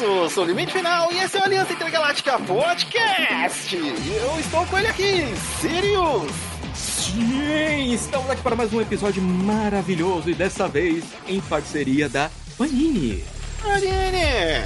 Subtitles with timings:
[0.00, 0.30] isso!
[0.30, 3.76] Sou o Limite Final e esse é o Aliança Intergaláctica Podcast!
[3.76, 5.26] E eu estou com ele aqui,
[5.60, 6.32] Sirius!
[6.74, 13.22] Sim, estamos aqui para mais um episódio maravilhoso e dessa vez em parceria da Panini.
[13.62, 14.62] Panini!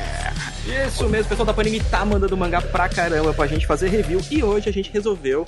[0.86, 4.21] Isso mesmo, o pessoal da Panini tá mandando mangá pra caramba pra gente fazer review
[4.30, 5.44] e hoje a gente resolveu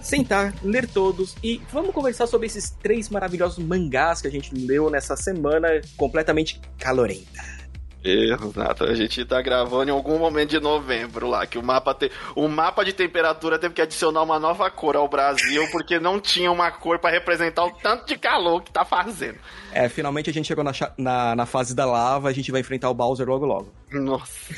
[0.00, 4.90] sentar, ler todos e vamos conversar sobre esses três maravilhosos mangás que a gente leu
[4.90, 7.61] nessa semana completamente calorenta.
[8.04, 12.10] Exato, a gente tá gravando em algum momento de novembro lá, que o mapa, te...
[12.34, 16.50] o mapa de temperatura teve que adicionar uma nova cor ao Brasil, porque não tinha
[16.50, 19.38] uma cor para representar o tanto de calor que tá fazendo.
[19.72, 22.90] É, finalmente a gente chegou na, na, na fase da lava, a gente vai enfrentar
[22.90, 23.72] o Bowser logo logo.
[23.92, 24.52] Nossa.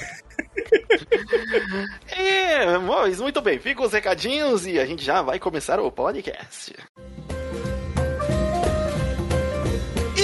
[2.08, 6.74] é, mas muito bem, fica os recadinhos e a gente já vai começar o podcast.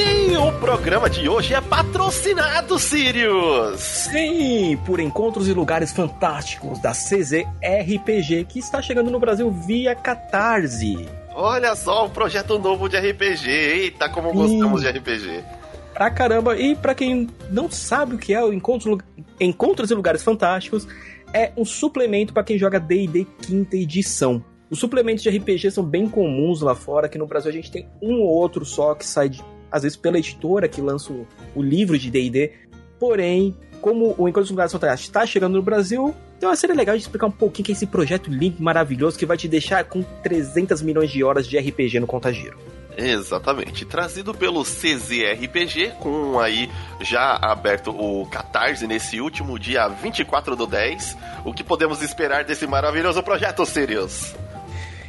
[0.02, 3.78] E o programa de hoje é patrocinado, Sirius!
[3.80, 11.06] Sim, por encontros e lugares fantásticos da CZRPG que está chegando no Brasil via Catarse.
[11.34, 13.50] Olha só, um projeto novo de RPG.
[13.50, 14.90] Eita, como gostamos Sim.
[14.90, 15.44] de RPG.
[15.92, 18.96] Pra caramba, e pra quem não sabe o que é o Encontros,
[19.38, 20.88] Encontros e Lugares Fantásticos,
[21.30, 24.42] é um suplemento para quem joga D&D quinta edição.
[24.70, 27.86] Os suplementos de RPG são bem comuns lá fora, que no Brasil a gente tem
[28.00, 31.62] um ou outro só que sai de às vezes pela editora que lança o, o
[31.62, 32.52] livro de D&D.
[32.98, 37.02] Porém, como o Encontro dos Lugares Fantásticos está chegando no Brasil, então seria legal de
[37.02, 40.82] explicar um pouquinho que é esse projeto lindo, maravilhoso, que vai te deixar com 300
[40.82, 42.58] milhões de horas de RPG no Contagiro.
[42.96, 50.66] Exatamente, trazido pelo CZRPG, com aí já aberto o Catarse nesse último dia 24 do
[50.66, 51.16] 10.
[51.44, 54.34] O que podemos esperar desse maravilhoso projeto, Sirius?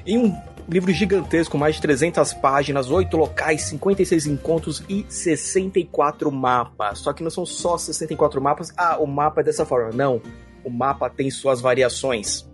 [0.06, 7.00] Em um livro gigantesco, mais de 300 páginas, 8 locais, 56 encontros e 64 mapas.
[7.00, 8.74] Só que não são só 64 mapas.
[8.78, 9.92] Ah, o mapa é dessa forma.
[9.94, 10.22] Não.
[10.64, 12.50] O mapa tem suas variações.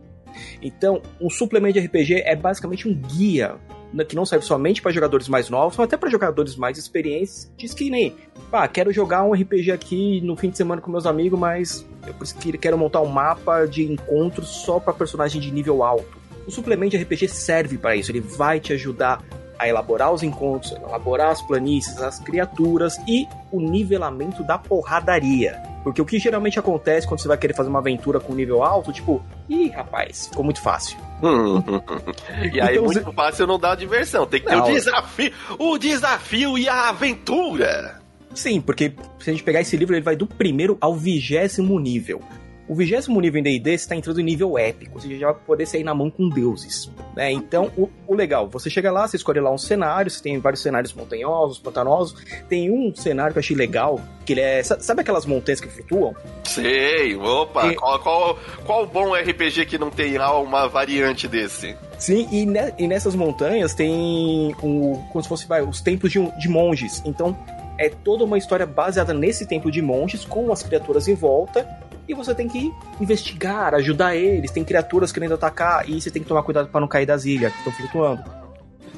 [0.61, 3.57] Então, um suplemento de RPG é basicamente um guia
[3.93, 7.51] né, que não serve somente para jogadores mais novos, mas até para jogadores mais experientes.
[7.57, 8.15] Diz que nem,
[8.51, 12.59] pá, quero jogar um RPG aqui no fim de semana com meus amigos, mas eu
[12.59, 16.16] quero montar um mapa de encontros só para personagem de nível alto.
[16.47, 19.21] O suplemento de RPG serve para isso, ele vai te ajudar
[19.59, 25.61] a elaborar os encontros, elaborar as planícies, as criaturas e o nivelamento da porradaria.
[25.83, 28.91] Porque o que geralmente acontece quando você vai querer fazer uma aventura com nível alto,
[28.91, 30.97] tipo, ih, rapaz, ficou muito fácil.
[32.53, 34.25] e aí, então, muito fácil não dá diversão.
[34.25, 37.99] Tem que ter não, o desafio, o desafio e a aventura.
[38.33, 42.21] Sim, porque se a gente pegar esse livro, ele vai do primeiro ao vigésimo nível.
[42.67, 45.65] O vigésimo nível em D&D está entrando em nível épico, ou seja, já vai poder
[45.65, 46.91] sair na mão com deuses.
[47.15, 47.31] Né?
[47.31, 50.61] Então, o, o, legal, você chega lá, você escolhe lá um cenário, você tem vários
[50.61, 52.21] cenários montanhosos, pantanosos.
[52.49, 54.61] Tem um cenário que eu achei legal, que ele é...
[54.63, 56.13] Sabe aquelas montanhas que flutuam?
[56.43, 61.75] Sei, opa, qual, qual, qual bom RPG que não tem lá uma variante desse?
[61.97, 66.19] Sim, e, ne, e nessas montanhas tem um, como se fosse vai, os templos de,
[66.37, 67.01] de monges.
[67.05, 67.35] Então,
[67.77, 71.67] é toda uma história baseada nesse templo de monges, com as criaturas em volta,
[72.07, 74.51] e você tem que investigar, ajudar eles.
[74.51, 77.51] Tem criaturas querendo atacar e você tem que tomar cuidado para não cair das ilhas
[77.51, 78.37] que estão flutuando.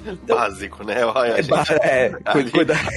[0.05, 1.05] Então, Básico, né?
[1.05, 2.51] Olha, é, gente, é, ali,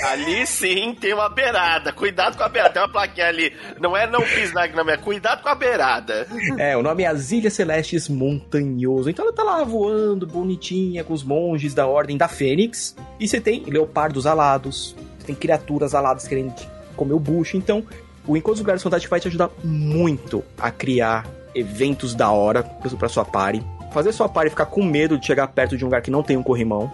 [0.05, 1.93] ali, sim tem uma beirada.
[1.93, 2.75] Cuidado com a beirada.
[2.75, 3.53] Tem uma plaquinha ali.
[3.81, 6.27] Não é não pis na é cuidado com a beirada.
[6.59, 9.11] É, o nome é As Ilhas Celestes Montanhoso.
[9.11, 12.97] Então ela tá lá voando, bonitinha, com os monges da Ordem da Fênix.
[13.19, 14.95] E você tem leopardos alados.
[15.19, 16.55] Você tem criaturas aladas querendo
[16.97, 17.57] comer o bucho.
[17.57, 17.85] Então
[18.27, 23.09] o Encontro dos Lugares Fantásticos vai te ajudar muito a criar eventos da hora pra
[23.09, 23.65] sua party.
[23.93, 26.37] Fazer sua party ficar com medo de chegar perto de um lugar que não tem
[26.37, 26.91] um corrimão.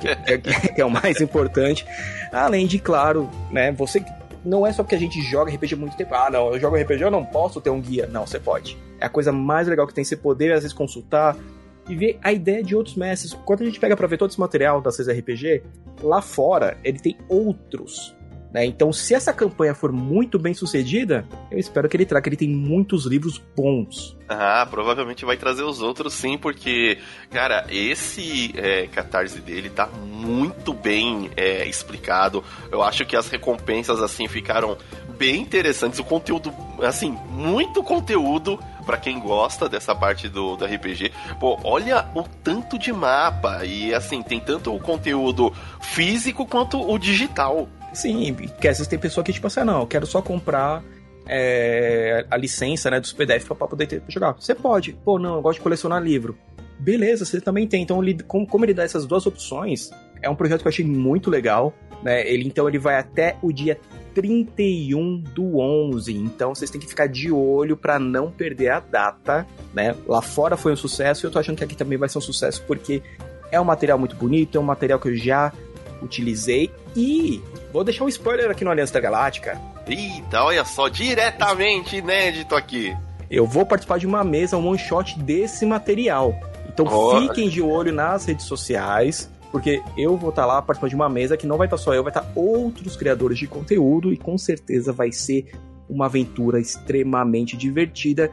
[0.00, 1.84] que, é, que é o mais importante.
[2.32, 4.02] Além de, claro, né, você
[4.44, 6.14] não é só porque a gente joga RPG há muito tempo.
[6.14, 8.06] Ah, não, eu jogo RPG, eu não posso ter um guia.
[8.06, 8.78] Não, você pode.
[8.98, 11.36] É a coisa mais legal que tem você poder, às vezes, consultar
[11.88, 13.34] e ver a ideia de outros mestres.
[13.44, 15.62] Quando a gente pega para ver todo esse material da RPG
[16.02, 18.14] lá fora, ele tem outros
[18.52, 18.66] né?
[18.66, 22.28] Então, se essa campanha for muito bem sucedida, eu espero que ele traga.
[22.28, 24.16] Ele tem muitos livros bons.
[24.28, 26.98] Ah, provavelmente vai trazer os outros sim, porque,
[27.30, 32.44] cara, esse é, catarse dele tá muito bem é, explicado.
[32.70, 34.76] Eu acho que as recompensas, assim, ficaram
[35.16, 35.98] bem interessantes.
[35.98, 36.52] O conteúdo,
[36.82, 41.12] assim, muito conteúdo para quem gosta dessa parte do, do RPG.
[41.40, 46.98] Pô, olha o tanto de mapa e assim, tem tanto o conteúdo físico quanto o
[46.98, 47.68] digital.
[47.92, 50.82] Sim, porque às vezes tem pessoa que, tipo assim, ah, não, eu quero só comprar
[51.26, 54.32] é, a licença né, dos PDF pra, poder ter, jogar.
[54.32, 54.92] Você pode.
[55.04, 56.36] Pô, não, eu gosto de colecionar livro.
[56.78, 57.82] Beleza, você também tem.
[57.82, 59.90] Então, ele, como, como ele dá essas duas opções,
[60.20, 61.72] é um projeto que eu achei muito legal.
[62.02, 62.26] Né?
[62.28, 63.78] Ele, então, ele vai até o dia
[64.14, 66.14] 31 do 11.
[66.14, 69.94] Então vocês têm que ficar de olho para não perder a data, né?
[70.06, 72.22] Lá fora foi um sucesso e eu tô achando que aqui também vai ser um
[72.22, 73.02] sucesso porque
[73.50, 75.52] é um material muito bonito, é um material que eu já
[76.02, 77.40] utilizei e
[77.72, 79.60] vou deixar um spoiler aqui no Aliança da Galáctica.
[79.86, 82.96] Eita, olha só, diretamente inédito aqui.
[83.30, 86.34] Eu vou participar de uma mesa, um one shot desse material.
[86.68, 87.20] Então oh.
[87.20, 91.08] fiquem de olho nas redes sociais, porque eu vou estar tá lá participando de uma
[91.08, 94.12] mesa que não vai estar tá só eu, vai estar tá outros criadores de conteúdo
[94.12, 95.52] e com certeza vai ser
[95.88, 98.30] uma aventura extremamente divertida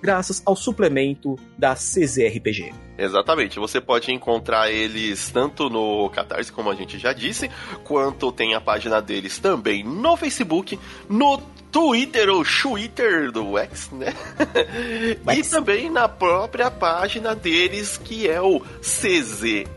[0.00, 2.72] graças ao suplemento da CZRPG.
[3.00, 7.50] Exatamente, você pode encontrar eles tanto no Catarse, como a gente já disse,
[7.82, 11.38] quanto tem a página deles também no Facebook, no
[11.72, 14.12] Twitter ou Twitter do X, né?
[15.34, 19.70] e também na própria página deles, que é o czrpg.com.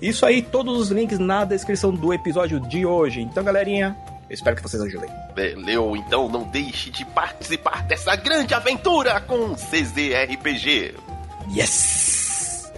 [0.00, 3.20] Isso aí, todos os links na descrição do episódio de hoje.
[3.20, 3.96] Então, galerinha,
[4.30, 5.10] espero que vocês ajudem.
[5.34, 11.11] Valeu, então não deixe de participar dessa grande aventura com CZRPG.
[11.50, 12.72] Yes!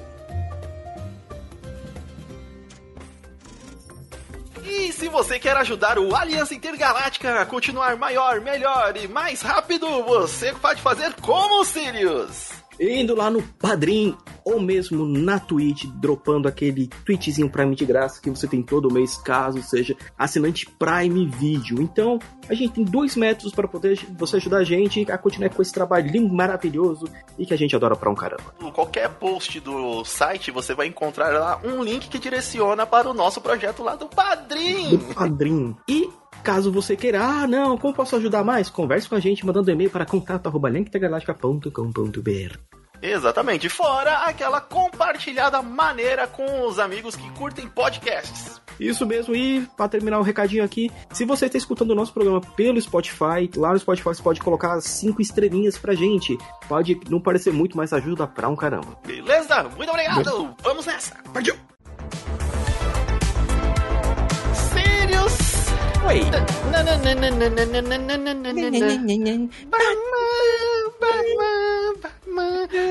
[4.64, 9.86] E se você quer ajudar o Aliança Intergaláctica a continuar maior, melhor e mais rápido,
[10.04, 16.88] você pode fazer como Sirius indo lá no Padrim ou mesmo na Twitch, dropando aquele
[17.04, 21.80] tweetzinho Prime de graça que você tem todo mês, caso seja assinante Prime Video.
[21.80, 22.18] Então,
[22.48, 25.72] a gente tem dois métodos para poder você ajudar a gente a continuar com esse
[25.72, 27.06] trabalho lindo, maravilhoso
[27.38, 28.54] e que a gente adora pra um caramba.
[28.60, 33.14] Em qualquer post do site, você vai encontrar lá um link que direciona para o
[33.14, 34.90] nosso projeto lá do Padrim.
[34.90, 35.76] Do Padrim.
[35.88, 36.08] E
[36.44, 38.68] Caso você queira, ah, não, como posso ajudar mais?
[38.68, 42.58] Converse com a gente mandando e-mail para contato.lenquetagalactica.com.br.
[43.00, 48.60] Exatamente, fora aquela compartilhada maneira com os amigos que curtem podcasts.
[48.78, 52.12] Isso mesmo, e para terminar o um recadinho aqui, se você está escutando o nosso
[52.12, 56.36] programa pelo Spotify, lá no Spotify você pode colocar cinco estrelinhas pra gente.
[56.68, 58.98] Pode não parecer muito, mas ajuda pra um caramba.
[59.06, 59.62] Beleza?
[59.76, 60.54] Muito obrigado!
[60.62, 61.16] Vamos nessa!
[61.32, 61.56] Partiu!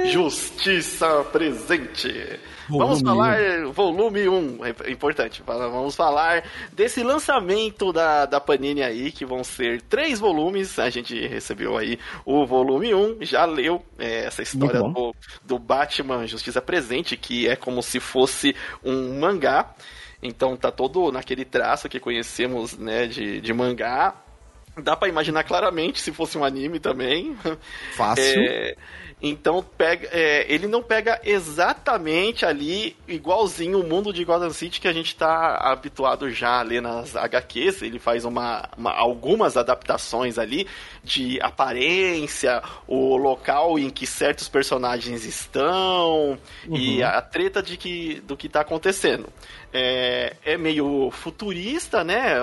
[0.05, 2.39] Justiça presente.
[2.69, 5.43] Vamos falar volume 1, é importante.
[5.45, 10.79] Vamos falar desse lançamento da, da Panini aí, que vão ser três volumes.
[10.79, 16.25] A gente recebeu aí o volume 1, já leu é, essa história do, do Batman
[16.25, 19.73] Justiça Presente, que é como se fosse um mangá.
[20.23, 24.15] Então tá todo naquele traço que conhecemos, né, de, de mangá.
[24.77, 27.37] Dá para imaginar claramente se fosse um anime também.
[27.95, 28.23] Fácil.
[28.23, 28.75] É,
[29.25, 34.87] então pega, é, ele não pega exatamente ali igualzinho o mundo de Gotham City que
[34.87, 37.83] a gente está habituado já a ler nas HQs.
[37.83, 40.67] Ele faz uma, uma, algumas adaptações ali
[41.01, 46.37] de aparência, o local em que certos personagens estão
[46.67, 46.75] uhum.
[46.75, 49.29] e a treta de que, do que está acontecendo.
[49.73, 52.39] É, é meio futurista, né?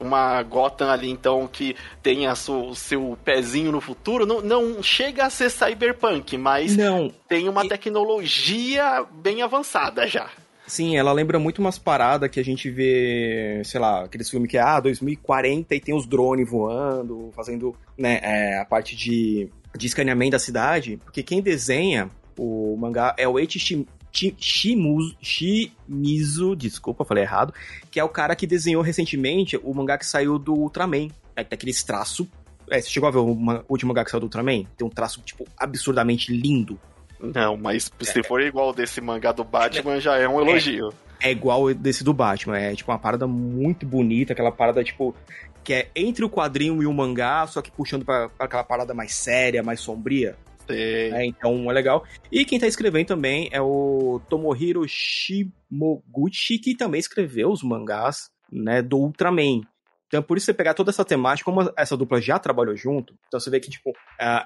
[0.00, 4.24] uma Gotham ali, então, que tem o seu pezinho no futuro.
[4.24, 7.12] Não, não chega a ser cyberpunk, mas não.
[7.28, 10.30] tem uma tecnologia bem avançada já.
[10.66, 14.56] Sim, ela lembra muito umas paradas que a gente vê, sei lá, aqueles filmes que
[14.56, 19.86] é, ah, 2040 e tem os drones voando, fazendo, né, é, a parte de, de
[19.86, 20.96] escaneamento da cidade.
[21.04, 22.08] Porque quem desenha
[22.38, 27.54] o mangá é o Eiichi Shimizu, Shimizu, desculpa, falei errado,
[27.90, 31.08] que é o cara que desenhou recentemente o mangá que saiu do Ultraman.
[31.36, 32.26] É, tem aqueles traços.
[32.68, 34.64] É, você chegou a ver o, último mangá que saiu do Ultraman?
[34.76, 36.78] Tem um traço, tipo, absurdamente lindo.
[37.18, 40.92] Não, mas se for igual desse mangá do Batman, já é um elogio.
[41.20, 42.58] É, é igual desse do Batman.
[42.58, 45.14] É, tipo, uma parada muito bonita, aquela parada, tipo,
[45.62, 49.14] que é entre o quadrinho e o mangá, só que puxando para aquela parada mais
[49.14, 50.36] séria, mais sombria.
[50.72, 52.04] É, então é legal.
[52.30, 58.82] E quem tá escrevendo também é o Tomohiro Shimoguchi, que também escreveu os mangás né,
[58.82, 59.62] do Ultraman.
[60.10, 63.38] Então, por isso você pegar toda essa temática, como essa dupla já trabalhou junto, então
[63.38, 63.92] você vê que, tipo,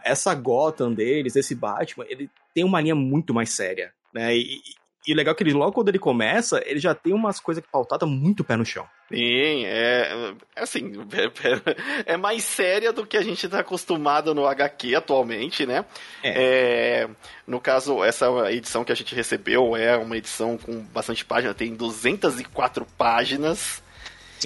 [0.05, 4.37] essa Gotham deles, esse Batman, ele tem uma linha muito mais séria, né?
[4.37, 4.61] E,
[5.07, 7.63] e o legal é que ele, logo quando ele começa, ele já tem umas coisas
[7.63, 8.87] que pautadas muito pé no chão.
[9.09, 10.93] Sim, é, é assim,
[12.07, 15.85] é, é, mais séria do que a gente está acostumado no HQ atualmente, né?
[16.23, 17.03] É.
[17.03, 17.09] é.
[17.47, 21.75] no caso, essa edição que a gente recebeu é uma edição com bastante páginas, tem
[21.75, 23.83] 204 páginas.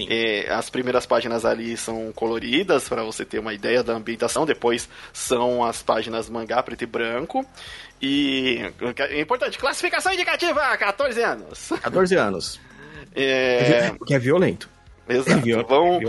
[0.08, 4.46] É, as primeiras páginas ali são coloridas para você ter uma ideia da ambientação.
[4.46, 7.44] Depois são as páginas mangá preto e branco.
[8.00, 8.60] E
[8.98, 11.68] é importante, classificação indicativa, 14 anos.
[11.82, 12.60] 14 anos.
[13.14, 13.92] É...
[14.06, 14.68] Que é violento.
[15.08, 15.66] Exato.
[15.66, 16.00] Vão,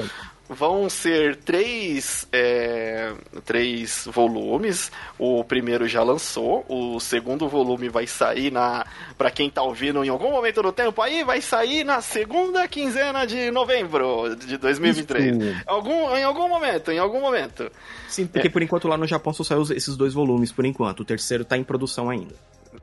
[0.49, 3.13] vão ser três, é,
[3.45, 4.91] três volumes.
[5.17, 8.85] O primeiro já lançou, o segundo volume vai sair na.
[9.17, 13.27] para quem tá ouvindo em algum momento do tempo aí, vai sair na segunda quinzena
[13.27, 15.63] de novembro de 2023.
[15.67, 17.71] Algum, em algum momento, em algum momento.
[18.07, 18.49] Sim, porque é.
[18.51, 21.01] por enquanto lá no Japão só saiu esses dois volumes, por enquanto.
[21.01, 22.33] O terceiro tá em produção ainda.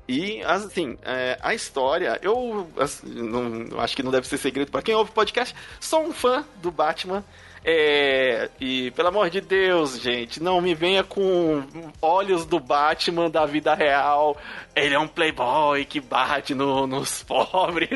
[0.09, 4.83] E, assim, é, a história, eu assim, não, acho que não deve ser segredo para
[4.83, 7.25] quem ouve podcast, sou um fã do Batman.
[7.69, 11.65] É, e pelo amor de Deus, gente, não me venha com
[12.01, 14.37] olhos do Batman da vida real.
[14.73, 17.89] Ele é um playboy que bate no, nos pobres.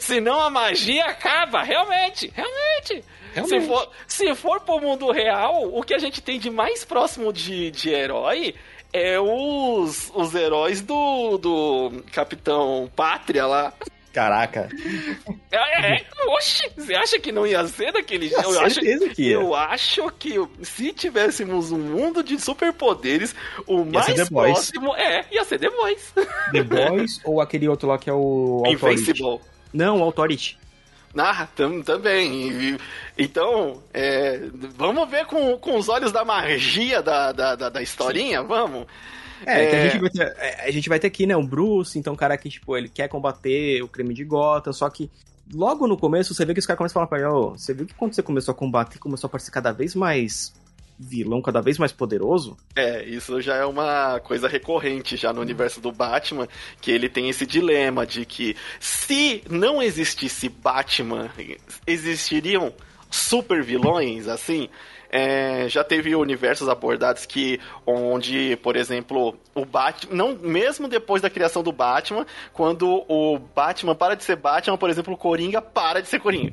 [0.00, 3.04] Senão a magia acaba, realmente, realmente.
[3.32, 3.60] realmente.
[3.62, 7.32] Se, for, se for pro mundo real, o que a gente tem de mais próximo
[7.32, 8.56] de, de herói
[8.92, 13.72] é os, os heróis do, do Capitão Pátria lá.
[14.12, 14.68] Caraca.
[15.52, 18.42] É, é, oxe, você acha que não ia ser daquele jeito?
[18.42, 19.32] Eu, acho, que ia.
[19.34, 23.34] eu acho que se tivéssemos um mundo de superpoderes,
[23.66, 26.12] o ia mais próximo é, ia ser The Boys.
[26.52, 29.40] The Boys ou aquele outro lá que é o Invincible.
[29.72, 30.58] Não, o Authority.
[31.16, 32.78] Ah, tam, também.
[33.18, 34.40] Então, é,
[34.76, 38.86] vamos ver com, com os olhos da magia da, da, da, da historinha, vamos.
[39.46, 39.82] É, é...
[39.82, 42.16] a, gente vai ter, é, a gente vai ter aqui, né, um Bruce, então um
[42.16, 45.10] cara que, tipo, ele quer combater o crime de Gotham, só que
[45.52, 47.74] logo no começo você vê que os caras começam a falar pra ele, oh, você
[47.74, 50.52] viu que quando você começou a combater, começou a parecer cada vez mais
[51.00, 52.56] vilão, cada vez mais poderoso?
[52.76, 56.46] É, isso já é uma coisa recorrente já no universo do Batman,
[56.80, 61.30] que ele tem esse dilema de que se não existisse Batman,
[61.86, 62.72] existiriam
[63.10, 64.68] super vilões, assim,
[65.10, 71.28] é, já teve universos abordados que onde, por exemplo, o Batman, não mesmo depois da
[71.28, 76.00] criação do Batman, quando o Batman para de ser Batman, por exemplo, o Coringa para
[76.00, 76.52] de ser Coringa.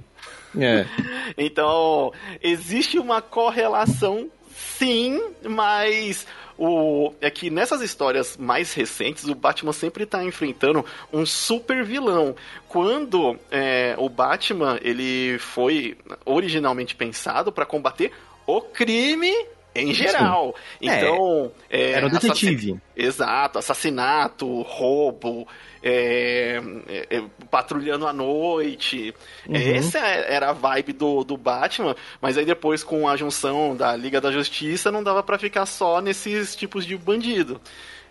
[0.59, 0.85] É.
[1.37, 2.11] Então,
[2.41, 6.25] existe uma correlação sim, mas
[6.57, 10.83] o, é que nessas histórias mais recentes, o Batman sempre está enfrentando
[11.13, 12.35] um super vilão.
[12.67, 18.11] Quando é, o Batman ele foi originalmente pensado para combater
[18.47, 19.31] o crime
[19.75, 20.55] em geral.
[20.81, 20.89] Sim.
[20.89, 21.51] Então.
[21.69, 22.71] É, é, era um detetive.
[22.71, 22.81] Assassin...
[22.95, 25.47] Exato, assassinato, roubo,
[25.83, 29.13] é, é, é patrulhando à noite.
[29.47, 29.55] Uhum.
[29.55, 34.19] Essa era a vibe do, do Batman, mas aí depois, com a junção da Liga
[34.19, 37.61] da Justiça, não dava para ficar só nesses tipos de bandido.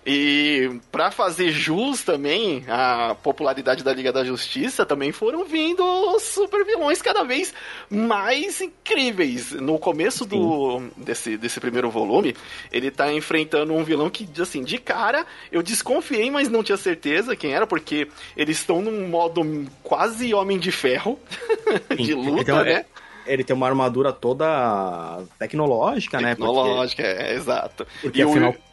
[0.06, 5.84] E para fazer jus também a popularidade da Liga da Justiça, também foram vindo
[6.20, 7.52] super vilões cada vez
[7.90, 9.50] mais incríveis.
[9.50, 12.36] No começo do desse, desse primeiro volume,
[12.70, 17.34] ele tá enfrentando um vilão que, assim, de cara, eu desconfiei, mas não tinha certeza
[17.34, 21.18] quem era, porque eles estão num modo quase Homem de Ferro,
[21.98, 22.84] de luta, então, né?
[23.26, 26.34] ele tem uma armadura toda tecnológica, né?
[26.34, 27.22] Tecnológica, porque...
[27.22, 27.86] é, exato.
[28.00, 28.65] Porque e afinal, o...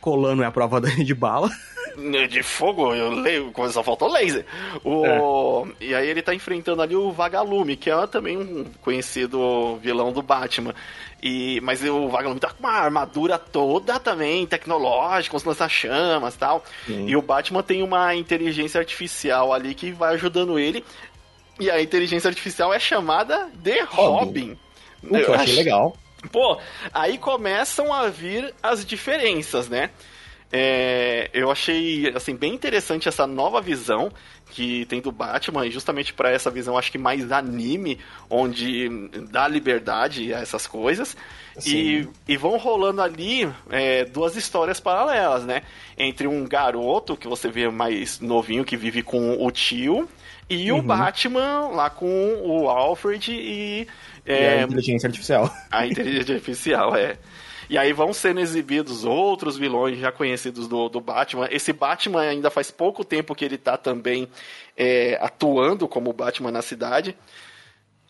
[0.00, 1.50] Colando é a prova de bala.
[2.30, 4.46] De fogo, eu leio, só faltou laser.
[4.82, 5.84] O, é.
[5.84, 10.22] E aí ele tá enfrentando ali o Vagalume, que é também um conhecido vilão do
[10.22, 10.74] Batman.
[11.22, 16.64] E, mas o Vagalume tá com uma armadura toda também, tecnológica, com lança-chamas e tal.
[16.86, 17.06] Sim.
[17.08, 20.82] E o Batman tem uma inteligência artificial ali que vai ajudando ele.
[21.60, 24.24] E a inteligência artificial é chamada de Robin.
[24.24, 24.58] Robin.
[25.02, 25.96] O que eu achei legal.
[26.30, 26.58] Pô,
[26.92, 29.90] aí começam a vir as diferenças, né?
[30.54, 34.12] É, eu achei assim bem interessante essa nova visão
[34.50, 37.98] que tem do Batman, e justamente para essa visão acho que mais anime,
[38.28, 41.16] onde dá liberdade a essas coisas.
[41.64, 45.62] E, e, vão rolando ali é, duas histórias paralelas, né?
[45.96, 50.06] Entre um garoto que você vê mais novinho que vive com o tio
[50.50, 50.78] e uhum.
[50.78, 53.88] o Batman lá com o Alfred e
[54.24, 55.56] é, a inteligência artificial.
[55.70, 57.18] A inteligência artificial, é.
[57.68, 61.48] E aí vão sendo exibidos outros vilões já conhecidos do, do Batman.
[61.50, 64.28] Esse Batman ainda faz pouco tempo que ele está também
[64.76, 67.16] é, atuando como Batman na cidade.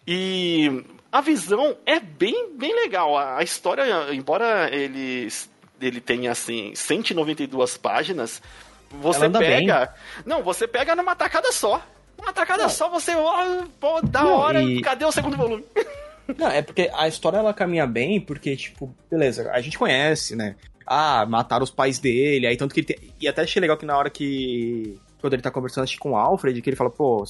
[0.06, 3.16] E a visão é bem, bem legal.
[3.16, 5.28] A, a história, embora ele,
[5.80, 8.42] ele tenha assim 192 páginas,
[8.90, 9.86] você pega.
[9.86, 10.24] Bem.
[10.26, 11.80] Não, você pega numa tacada só.
[12.22, 12.70] Uma tacada não.
[12.70, 13.12] só, você.
[13.80, 14.80] Pô, da não, hora, e...
[14.80, 15.64] cadê o segundo volume?
[16.38, 20.54] Não, é porque a história ela caminha bem, porque, tipo, beleza, a gente conhece, né?
[20.86, 22.98] Ah, mataram os pais dele, aí tanto que ele tem...
[23.20, 24.98] E até achei legal que na hora que.
[25.20, 27.24] Quando ele tá conversando acho, com o Alfred, que ele fala, pô,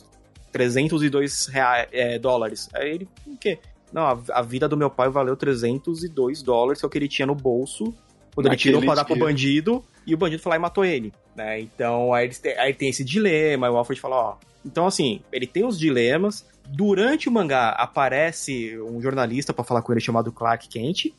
[0.52, 2.68] 302 reais, é, dólares.
[2.74, 3.58] Aí ele, o quê?
[3.92, 7.08] Não, a, a, vida do meu pai valeu 302 dólares, que é o que ele
[7.08, 7.94] tinha no bolso,
[8.34, 10.84] quando Naquele ele tirou pra dar pro bandido, e o bandido foi lá e matou
[10.84, 11.12] ele.
[11.34, 11.60] Né?
[11.60, 14.36] Então aí, tem, aí tem esse dilema, o Alfred fala, ó.
[14.64, 16.46] Então, assim, ele tem os dilemas.
[16.68, 21.12] Durante o mangá aparece um jornalista para falar com ele chamado Clark Kent.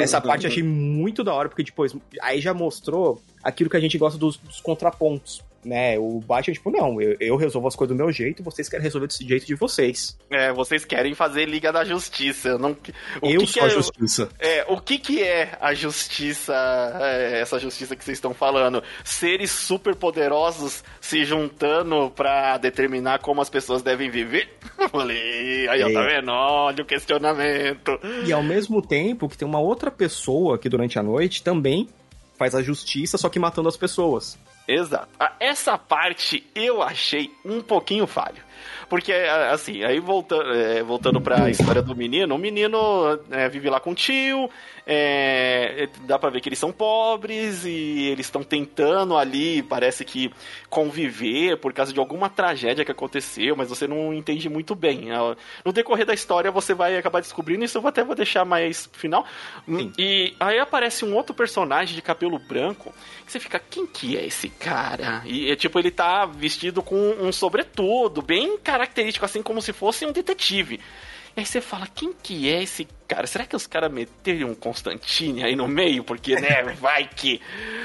[0.00, 3.80] Essa parte eu achei muito da hora, porque depois aí já mostrou aquilo que a
[3.80, 5.98] gente gosta dos, dos contrapontos né?
[5.98, 9.06] O Batman, tipo, não, eu, eu, resolvo as coisas do meu jeito, vocês querem resolver
[9.06, 10.16] desse jeito de vocês.
[10.30, 12.50] É, vocês querem fazer Liga da Justiça.
[12.50, 12.76] Eu, não,
[13.22, 14.28] o eu que sou que é, a justiça.
[14.38, 16.54] É, o que que é a justiça,
[17.00, 18.82] é, essa justiça que vocês estão falando?
[19.02, 24.48] Seres super poderosos se juntando para determinar como as pessoas devem viver?
[24.90, 26.30] Falei, aí, ó, tá vendo?
[26.30, 27.98] Olha o questionamento.
[28.26, 31.88] E ao mesmo tempo que tem uma outra pessoa que durante a noite também
[32.36, 34.38] faz a justiça, só que matando as pessoas.
[34.66, 35.08] Exato.
[35.18, 38.42] Ah, essa parte eu achei um pouquinho falho.
[38.88, 43.80] Porque, assim, aí voltando, é, voltando pra história do menino, o menino é, vive lá
[43.80, 44.48] com o tio,
[44.86, 50.30] é, dá pra ver que eles são pobres e eles estão tentando ali, parece que
[50.68, 55.08] conviver por causa de alguma tragédia que aconteceu, mas você não entende muito bem.
[55.64, 59.24] No decorrer da história você vai acabar descobrindo, isso eu até vou deixar mais final.
[59.66, 59.92] Sim.
[59.98, 62.92] E aí aparece um outro personagem de cabelo branco
[63.24, 65.22] que você fica, quem que é esse cara?
[65.24, 70.06] E é tipo, ele tá vestido com um sobretudo, bem característico, assim como se fosse
[70.06, 70.80] um detetive.
[71.36, 73.26] E aí você fala, quem que é esse cara?
[73.26, 76.04] Será que os caras meteram um Constantine aí no meio?
[76.04, 77.40] Porque, né, vai que.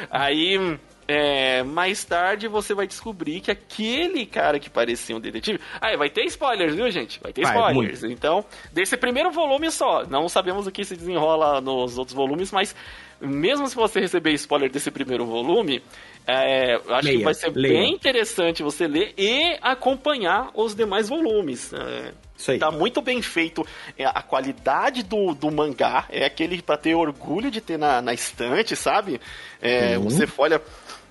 [0.10, 0.78] Aí.
[1.12, 5.60] É, mais tarde você vai descobrir que aquele cara que parecia um detetive.
[5.82, 7.20] Ah, vai ter spoilers, viu, gente?
[7.20, 8.02] Vai ter spoilers.
[8.02, 10.06] Vai, então, desse primeiro volume só.
[10.06, 12.76] Não sabemos o que se desenrola nos outros volumes, mas
[13.20, 15.82] mesmo se você receber spoiler desse primeiro volume,
[16.32, 17.74] é, acho leia, que vai ser leia.
[17.74, 21.74] bem interessante você ler e acompanhar os demais volumes.
[21.74, 22.60] É, Isso aí.
[22.60, 23.66] Tá muito bem feito.
[23.98, 28.14] É, a qualidade do, do mangá é aquele para ter orgulho de ter na, na
[28.14, 29.20] estante, sabe?
[29.62, 30.04] É, uhum.
[30.04, 30.62] Você olha.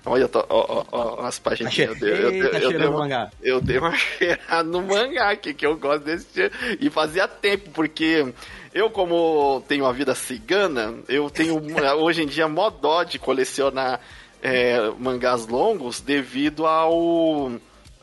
[0.05, 1.75] Olha, ó, ó, ó, as páginas.
[1.75, 5.53] Tá eu, dei, eu, eu, eu, dei uma, eu dei uma cheirada no mangá aqui,
[5.53, 6.49] que eu gosto desse.
[6.79, 8.25] E fazia tempo, porque
[8.73, 11.59] eu, como tenho uma vida cigana, eu tenho
[11.99, 13.99] hoje em dia mó dó de colecionar
[14.41, 17.51] é, mangás longos devido ao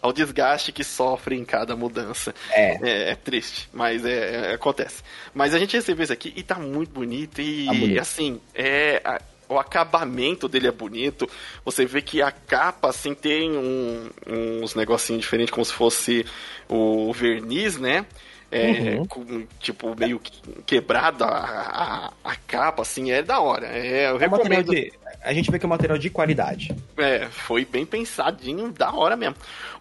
[0.03, 2.33] ao desgaste que sofre em cada mudança.
[2.53, 2.79] É.
[2.83, 5.03] É, é triste, mas é, é, acontece.
[5.35, 8.01] Mas a gente recebeu isso aqui e tá muito bonito e, tá bonito.
[8.01, 9.01] assim, é.
[9.05, 11.29] A, o acabamento dele é bonito.
[11.64, 16.27] Você vê que a capa, assim, tem um, uns negocinhos diferentes, como se fosse
[16.68, 18.07] o verniz, né?
[18.51, 19.07] É, uhum.
[19.07, 20.21] com, tipo, meio
[20.65, 23.67] quebrado a, a, a, capa, assim, é da hora.
[23.67, 24.71] É, eu é recomendo.
[24.71, 26.75] De, a gente vê que é um material de qualidade.
[26.97, 29.35] É, foi bem pensadinho, da hora mesmo.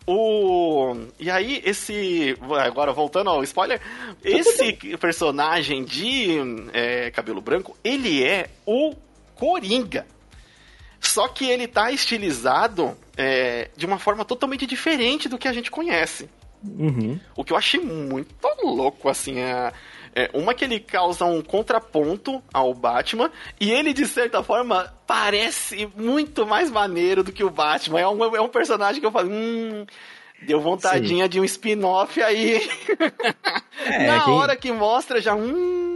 [0.07, 0.95] O.
[1.19, 2.35] E aí, esse.
[2.63, 3.79] Agora voltando ao spoiler,
[4.23, 6.37] esse personagem de
[6.73, 8.95] é, cabelo branco, ele é o
[9.35, 10.07] Coringa.
[10.99, 15.69] Só que ele tá estilizado é, de uma forma totalmente diferente do que a gente
[15.69, 16.27] conhece.
[16.77, 17.19] Uhum.
[17.35, 19.71] O que eu achei muito louco, assim, é,
[20.15, 25.89] é, uma que ele causa um contraponto ao Batman, e ele, de certa forma, parece
[25.95, 27.99] muito mais maneiro do que o Batman.
[27.99, 29.85] É um, é um personagem que eu falo, hum,
[30.41, 31.29] deu vontadinha Sim.
[31.29, 32.61] de um spin-off aí.
[33.87, 34.33] É, Na quem...
[34.33, 35.94] hora que mostra, já, hum...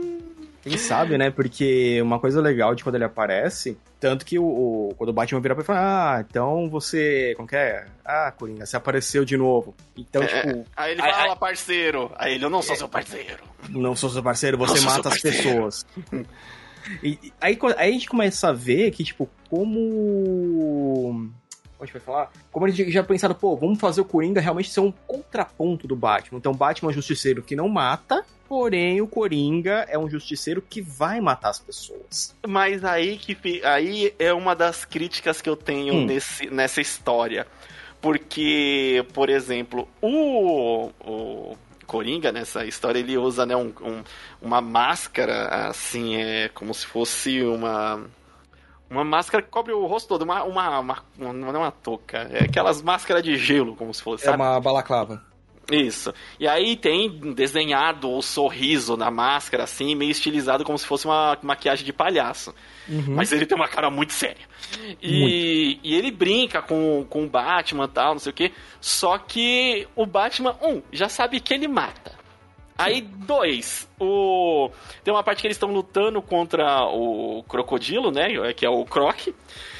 [0.69, 1.31] Quem sabe, né?
[1.31, 5.41] Porque uma coisa legal de quando ele aparece, tanto que o, o quando o Batman
[5.41, 7.85] vira pra ele fala, ah, então você, como que é?
[8.05, 9.75] Ah, Coringa, você apareceu de novo.
[9.97, 10.65] Então, é, tipo...
[10.75, 12.11] Aí ele fala, parceiro.
[12.15, 13.43] Aí ele, eu não sou seu parceiro.
[13.69, 15.85] Não sou seu parceiro, você mata as pessoas.
[17.03, 21.31] e, aí, aí a gente começa a ver que, tipo, como
[21.79, 24.81] a gente vai falar, como gente já pensado, pô, vamos fazer o Coringa realmente ser
[24.81, 26.37] um contraponto do Batman.
[26.37, 30.81] Então, Batman é um justiceiro que não mata, porém o Coringa é um justiceiro que
[30.81, 32.35] vai matar as pessoas.
[32.47, 36.05] Mas aí que aí é uma das críticas que eu tenho hum.
[36.05, 37.47] nesse, nessa história.
[38.01, 44.03] Porque, por exemplo, o, o Coringa, nessa história, ele usa né, um, um,
[44.41, 48.05] uma máscara, assim, é como se fosse uma
[48.89, 52.27] uma máscara que cobre o rosto todo, uma, uma, uma, uma não é uma touca,
[52.31, 54.23] é aquelas máscaras de gelo, como se fosse.
[54.23, 54.41] É sabe?
[54.41, 55.21] uma balaclava.
[55.71, 56.13] Isso.
[56.39, 61.37] E aí tem desenhado o sorriso na máscara, assim, meio estilizado como se fosse uma
[61.41, 62.53] maquiagem de palhaço.
[62.87, 63.15] Uhum.
[63.15, 64.47] Mas ele tem uma cara muito séria.
[65.01, 65.87] E, muito.
[65.87, 68.51] e ele brinca com, com o Batman e tal, não sei o quê.
[68.81, 72.18] Só que o Batman, um, já sabe que ele mata.
[72.79, 74.71] Aí, dois, o...
[75.03, 78.53] tem uma parte que eles estão lutando contra o crocodilo, né?
[78.53, 79.27] Que é o Croc.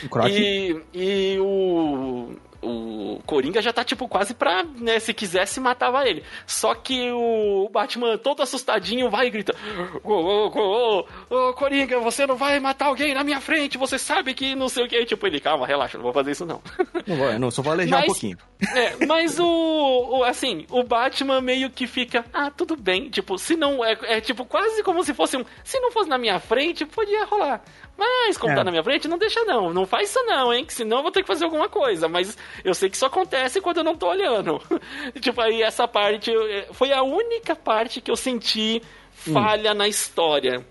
[0.03, 0.27] O Croc.
[0.29, 2.35] E, e o...
[2.61, 6.23] o Coringa já tá, tipo, quase pra, né, se quisesse, matava ele.
[6.45, 9.55] Só que o Batman, todo assustadinho, vai e grita:
[10.03, 13.97] Ô, ô, ô, ô, ô, Coringa, você não vai matar alguém na minha frente, você
[13.97, 15.05] sabe que não sei o que.
[15.05, 16.61] Tipo, ele, calma, relaxa, não vou fazer isso não.
[17.07, 18.37] Não vou, não, só vou alejar Mas- um pouquinho.
[18.75, 22.23] É, mas o, o- Assim, o Batman meio que fica.
[22.31, 23.09] Ah, tudo bem.
[23.09, 23.83] Tipo, se não.
[23.83, 25.45] É, é tipo quase como se fosse um.
[25.63, 27.61] Se não fosse na minha frente, podia rolar.
[27.97, 28.55] Mas como É.
[28.55, 29.73] tá na minha frente, não deixa não.
[29.73, 30.65] Não faz isso não, hein?
[30.65, 32.07] Que senão eu vou ter que fazer alguma coisa.
[32.07, 34.61] Mas eu sei que isso acontece quando eu não tô olhando.
[35.21, 36.31] tipo, aí essa parte.
[36.31, 38.81] eu- Foi a única parte que eu senti
[39.11, 40.65] falha na história.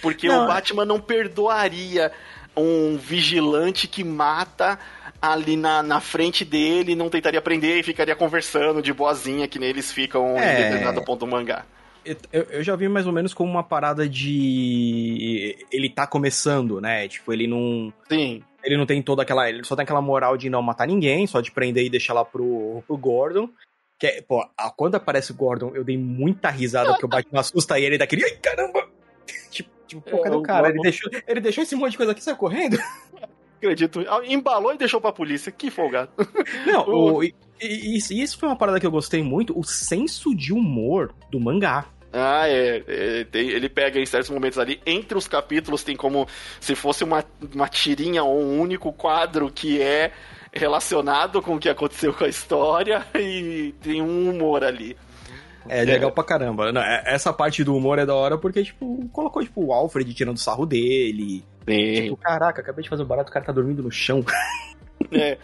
[0.00, 2.10] Porque Não, o Batman não perdoaria
[2.56, 4.78] um vigilante que mata
[5.20, 9.68] ali na, na frente dele, não tentaria prender e ficaria conversando de boazinha, que nem
[9.70, 10.52] eles ficam É.
[10.52, 11.64] em determinado ponto do mangá.
[12.04, 15.56] Eu, eu- eu já vi mais ou menos como uma parada de.
[15.72, 17.08] Ele tá começando, né?
[17.08, 17.92] Tipo, ele não.
[18.08, 18.42] Sim.
[18.64, 19.48] Ele não tem toda aquela.
[19.48, 22.24] Ele só tem aquela moral de não matar ninguém, só de prender e deixar lá
[22.24, 23.48] pro, pro Gordon.
[23.98, 27.40] Que é, pô, a- quando aparece o Gordon, eu dei muita risada, porque o Batman
[27.40, 28.24] assusta ele daquele.
[28.24, 28.88] Ai, caramba!
[29.50, 30.68] tipo, tipo, pô, cadê É, o cara?
[30.70, 32.76] Ele deixou, ele deixou esse monte de coisa aqui e saiu correndo?
[33.58, 34.04] Acredito.
[34.08, 35.50] Ah, Embalou e deixou pra polícia.
[35.52, 36.10] Que folgado.
[36.66, 39.58] Não, O- o, e, e isso, e isso foi uma parada que eu gostei muito,
[39.58, 41.86] o senso de humor do mangá.
[42.16, 42.82] Ah, é.
[42.86, 46.28] é, tem- ele pega em certos momentos ali, entre os capítulos, tem como
[46.60, 50.12] se fosse uma, uma tirinha ou um único quadro que é
[50.52, 54.96] relacionado com o que aconteceu com a história e tem um humor ali.
[55.68, 56.70] É legal pra caramba.
[56.70, 60.12] Não, é- essa parte do humor é da hora porque, tipo, colocou, tipo, o Alfred
[60.14, 61.42] tirando sarro dele.
[61.66, 62.02] Sim.
[62.02, 64.24] Tipo, caraca, acabei de fazer o barato, o cara tá dormindo no chão.
[65.10, 65.36] É.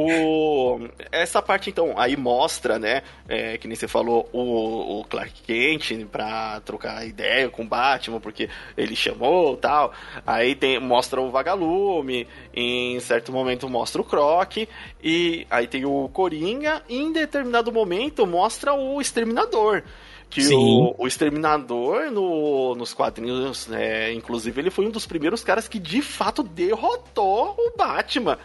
[0.00, 0.78] O,
[1.10, 3.02] essa parte, então, aí mostra, né?
[3.28, 8.20] é, que nem você falou, o, o Clark Kent pra trocar ideia com o Batman,
[8.20, 9.92] porque ele chamou tal.
[10.24, 14.56] Aí tem, mostra o Vagalume, em certo momento mostra o Croc,
[15.02, 19.82] e aí tem o Coringa, e em determinado momento mostra o Exterminador.
[20.30, 25.66] Que o, o Exterminador, no- nos quadrinhos, né, inclusive, ele foi um dos primeiros caras
[25.66, 28.38] que de fato derrotou o Batman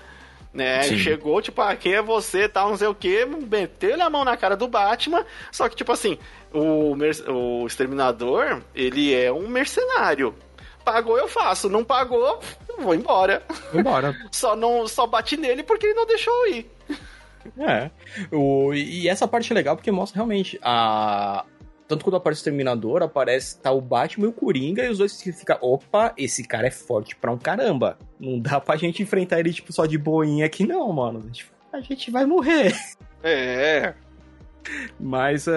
[0.54, 0.84] né?
[0.84, 0.98] Sim.
[0.98, 4.38] Chegou, tipo, ah, quem é você, tal, não sei o que, meteu a mão na
[4.38, 6.18] cara do Batman, só que, tipo assim,
[6.54, 6.96] o,
[7.32, 10.36] o Exterminador, ele é um mercenário.
[10.86, 11.70] Pagou, eu faço.
[11.70, 12.40] Não pagou,
[12.78, 13.42] vou embora.
[13.74, 14.16] Embora.
[14.32, 16.72] Só não só bati nele porque ele não deixou eu ir.
[17.58, 17.90] É.
[18.32, 21.46] O, e essa parte é legal porque mostra realmente a.
[21.94, 25.22] Tanto quando aparece o Terminador, aparece tá o Batman e o Coringa, e os dois
[25.22, 28.00] ficam, opa, esse cara é forte pra um caramba.
[28.20, 31.22] Não dá pra gente enfrentar ele, tipo, só de boinha aqui, não, mano.
[31.72, 32.74] A gente vai morrer.
[33.22, 33.94] É.
[35.00, 35.52] Mas é,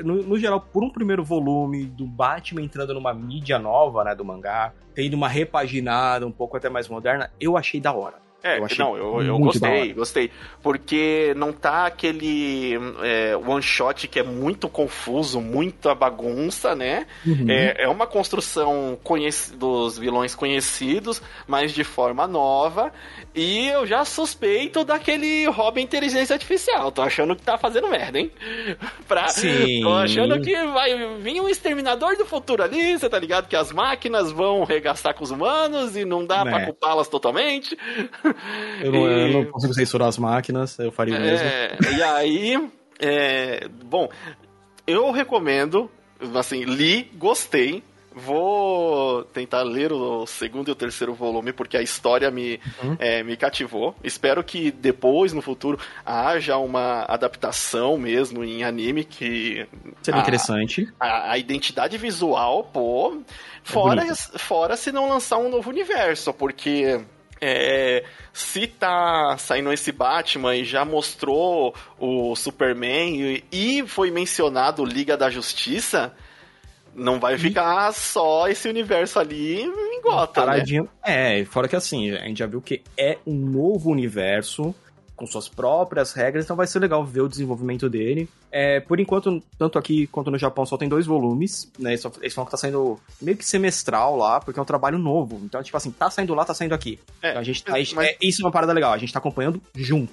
[0.00, 4.16] é, no, no geral, por um primeiro volume do Batman entrando numa mídia nova, né,
[4.16, 8.23] do mangá, tendo uma repaginada um pouco até mais moderna, eu achei da hora.
[8.44, 10.30] É, Eu não, eu, eu gostei, gostei.
[10.62, 17.06] Porque não tá aquele é, one shot que é muito confuso, muita bagunça, né?
[17.26, 17.46] Uhum.
[17.48, 18.98] É, é uma construção
[19.56, 22.92] dos vilões conhecidos, mas de forma nova.
[23.34, 26.92] E eu já suspeito daquele Robin Inteligência Artificial.
[26.92, 28.30] Tô achando que tá fazendo merda, hein?
[29.08, 29.28] Pra...
[29.28, 29.80] Sim.
[29.82, 32.98] Tô achando que vai vir um exterminador do futuro ali.
[32.98, 36.50] Você tá ligado que as máquinas vão regastar com os humanos e não dá Né.
[36.50, 37.74] pra culpá-las totalmente.
[38.80, 41.46] Eu não, eu E- não consigo censurar as máquinas, eu faria o mesmo.
[41.46, 42.68] É, e aí,
[42.98, 44.08] é, bom,
[44.86, 45.90] eu recomendo,
[46.34, 47.82] assim, li, gostei.
[48.16, 52.96] Vou tentar ler o segundo e o terceiro volume, porque a história me, Uhum.
[53.00, 53.92] é, me cativou.
[54.04, 59.66] Espero que depois, no futuro, haja uma adaptação mesmo em anime que.
[60.00, 60.86] Seria a- interessante.
[61.00, 63.20] a, a identidade visual, pô.
[63.64, 64.38] Fora, bonito.
[64.38, 67.00] fora se não lançar um novo universo, porque.
[67.46, 74.84] É, se tá saindo esse Batman e já mostrou o Superman e, e foi mencionado
[74.84, 76.14] Liga da Justiça,
[76.94, 80.88] não vai ficar só esse universo ali em Gotham, né?
[81.04, 84.74] É, fora que assim, a gente já viu que é um novo universo
[85.16, 88.28] com suas próprias regras, então vai ser legal ver o desenvolvimento dele.
[88.50, 91.90] É, por enquanto, tanto aqui quanto no Japão, só tem dois volumes, né?
[91.90, 94.98] Eles falam- eles falam que tá saindo meio que semestral lá, porque é um trabalho
[94.98, 95.40] novo.
[95.44, 96.98] Então, tipo assim, tá saindo lá, tá saindo aqui.
[97.22, 99.18] É, Então a gente tá, mas- é, isso é uma parada legal, a gente tá
[99.20, 100.12] acompanhando junto.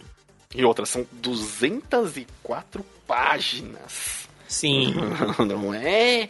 [0.54, 4.28] E outras, são 204 páginas.
[4.48, 4.94] Sim.
[5.48, 6.28] não é,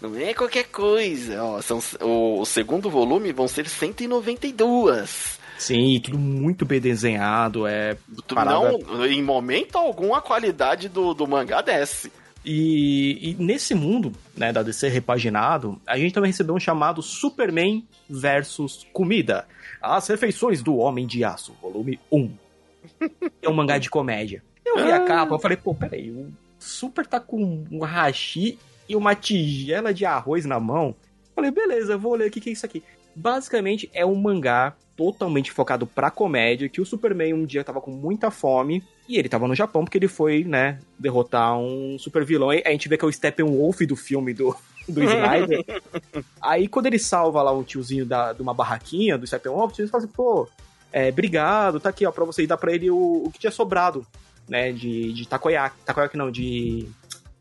[0.00, 1.42] não é qualquer coisa.
[1.42, 5.38] Ó, são, o, o segundo volume vão ser 192.
[5.60, 7.94] Sim, tudo muito bem desenhado, é
[8.34, 8.78] Parada.
[8.78, 12.10] Não, em momento algum a qualidade do, do mangá desce.
[12.42, 17.86] E, e nesse mundo, né, da DC repaginado, a gente também recebeu um chamado Superman
[18.08, 19.46] versus Comida.
[19.82, 22.30] As refeições do Homem de Aço, volume 1.
[23.42, 24.42] É um mangá de comédia.
[24.64, 28.96] Eu vi a capa, eu falei, pô, peraí, o Super tá com um hashi e
[28.96, 30.96] uma tigela de arroz na mão.
[31.34, 32.82] Falei, beleza, vou ler o que, que é isso aqui.
[33.20, 37.90] Basicamente é um mangá totalmente focado pra comédia, que o Superman um dia tava com
[37.90, 42.50] muita fome e ele tava no Japão porque ele foi, né, derrotar um super vilão.
[42.50, 44.56] A gente vê que é o Steppenwolf do filme do,
[44.88, 45.64] do Snyder.
[46.40, 50.04] Aí quando ele salva lá o tiozinho da, de uma barraquinha do Steppenwolf, ele fala
[50.04, 50.48] assim, pô,
[50.90, 52.46] é, obrigado, tá aqui, ó, pra você.
[52.46, 54.06] Dá pra ele o, o que tinha sobrado,
[54.48, 55.76] né, de, de takoyaki.
[55.84, 56.88] Takoyaki não, de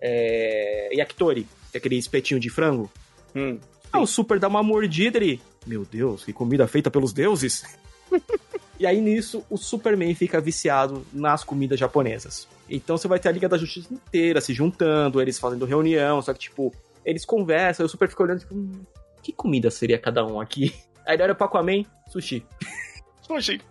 [0.02, 2.92] é, yakitori, é aquele espetinho de frango.
[3.34, 3.58] Hum.
[3.92, 5.42] Aí o Super dá uma mordida ele.
[5.65, 7.63] Meu Deus, que comida feita pelos deuses!
[8.80, 12.48] e aí nisso o Superman fica viciado nas comidas japonesas.
[12.69, 16.34] Então você vai ter a Liga da Justiça inteira se juntando, eles fazendo reunião, só
[16.34, 18.82] que tipo, eles conversam, e o Super fica olhando tipo, hum,
[19.22, 20.74] que comida seria cada um aqui?
[21.06, 22.45] Aí ele olha pro Aquaman, sushi.
[23.22, 23.62] Sushi.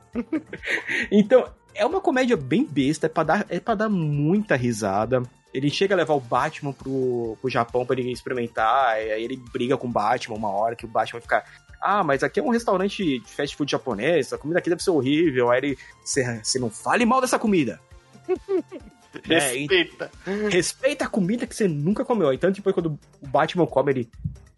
[1.11, 5.23] Então, é uma comédia bem besta, é pra dar, é pra dar muita risada.
[5.55, 9.77] Ele chega a levar o Batman pro, pro Japão pra ele experimentar, aí ele briga
[9.77, 11.45] com o Batman uma hora, que o Batman fica.
[11.81, 14.91] Ah, mas aqui é um restaurante de fast food japonês, a comida aqui deve ser
[14.91, 15.51] horrível.
[15.51, 15.79] Aí ele.
[16.05, 17.81] Você não fale mal dessa comida.
[19.29, 20.11] É, Respeita.
[20.51, 22.29] Respeita a comida que você nunca comeu.
[22.29, 24.11] Aí tanto depois quando o Batman come, ele.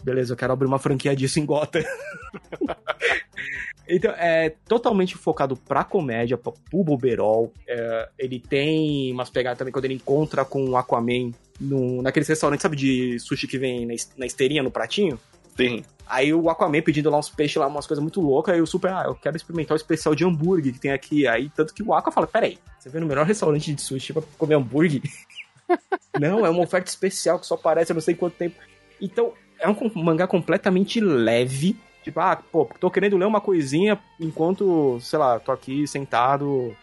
[0.03, 1.83] Beleza, eu quero abrir uma franquia disso em Gotham.
[3.87, 6.55] então, é totalmente focado pra comédia, pro
[6.85, 7.53] boberol.
[7.67, 12.63] É, ele tem umas pegadas também quando ele encontra com o Aquaman no, naqueles restaurantes,
[12.63, 15.21] sabe, de sushi que vem na esteirinha, no pratinho.
[15.61, 15.85] Sim.
[16.07, 18.93] Aí o Aquaman pedindo lá uns peixes lá, umas coisas muito loucas, aí o Super,
[18.93, 21.27] ah, eu quero experimentar o especial de hambúrguer que tem aqui.
[21.27, 24.23] Aí tanto que o Aqua fala, peraí, você veio no melhor restaurante de sushi pra
[24.37, 25.03] comer hambúrguer?
[26.19, 28.57] não, é uma oferta especial que só aparece há não sei quanto tempo.
[29.01, 31.77] Então, é um mangá completamente leve.
[32.03, 36.75] Tipo, ah, pô, tô querendo ler uma coisinha enquanto, sei lá, tô aqui sentado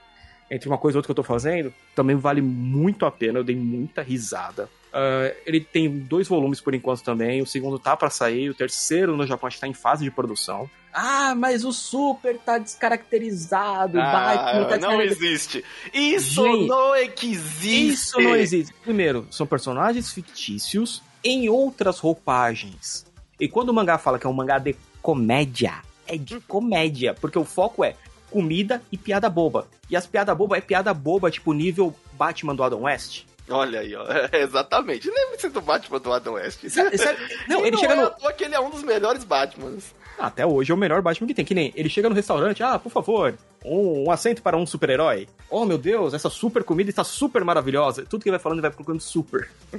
[0.50, 1.74] entre uma coisa e outra que eu tô fazendo.
[1.96, 4.70] Também vale muito a pena, eu dei muita risada.
[5.00, 7.40] Ah, ele tem dois volumes por enquanto também.
[7.40, 10.68] O segundo tá pra sair, o terceiro no Japão está em fase de produção.
[10.92, 13.94] Ah, mas o Super tá descaracterizado.
[14.00, 15.02] Tá Ah, não descaracterizado.
[15.26, 15.64] existe.
[15.94, 17.88] Isso Gente, não existe.
[17.90, 18.74] Isso não existe.
[18.82, 23.06] Primeiro, são personagens fictícios em outras roupagens.
[23.40, 25.76] E quando o mangá fala que é um mangá de comédia,
[26.08, 27.96] é de comédia, porque o foco é
[28.32, 29.68] comida e piada boba.
[29.90, 33.26] E as piadas boba é piada boba, tipo nível Batman do Adam West.
[33.50, 34.06] Olha aí, ó.
[34.36, 35.08] Exatamente.
[35.10, 36.68] Lembre-se do Batman do Adam West.
[36.70, 38.10] Sabe- sabe- não, E ele chega é no.
[38.12, 39.96] toa que ele é um dos melhores Batmans.
[40.20, 41.46] Ah, Até hoje é o melhor Batman que tem.
[41.46, 45.28] Que nem ele chega no restaurante, ah, por favor, um, um assento para um super-herói.
[45.50, 48.04] Oh, meu Deus, essa super comida está super maravilhosa.
[48.04, 49.50] Tudo que ele vai falando, ele vai colocando super.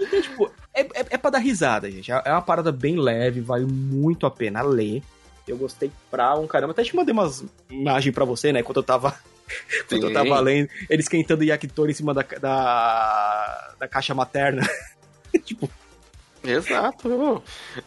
[0.00, 2.10] Então, tipo, é, é, é pra dar risada, gente.
[2.10, 5.02] É é uma parada bem leve, vale muito a pena ler.
[5.46, 6.72] Eu gostei pra um caramba.
[6.72, 8.62] Até te mandei umas imagens pra você, né?
[8.62, 9.14] Quando eu tava.
[9.88, 14.62] Quando eu tava lendo, ele esquentando yakitori em cima da, da, da caixa materna.
[15.44, 15.68] tipo,
[16.44, 17.42] Exato.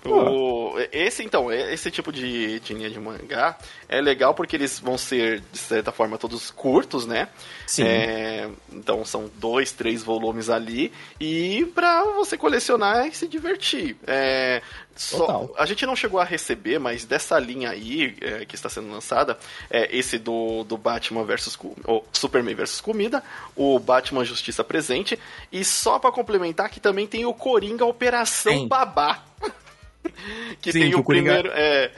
[0.06, 4.98] O, esse, então, esse tipo de, de linha de mangá é legal porque eles vão
[4.98, 7.28] ser, de certa forma, todos curtos, né?
[7.66, 7.84] sim.
[7.84, 13.98] É, então são dois, três volumes ali e pra você colecionar e se divertir.
[14.08, 14.62] É,
[14.96, 18.90] só- a gente não chegou a receber, mas dessa linha aí é, que está sendo
[18.92, 19.38] lançada,
[19.70, 23.22] é esse do, do Batman versus Co- o Superman versus Comida,
[23.56, 25.20] o Batman Justiça Presente
[25.52, 28.68] e só pra complementar que também tem o Coringa Operação Tem.
[28.68, 29.24] Babá.
[30.62, 31.92] que Sim, tem que o, o Coringa- primeiro é,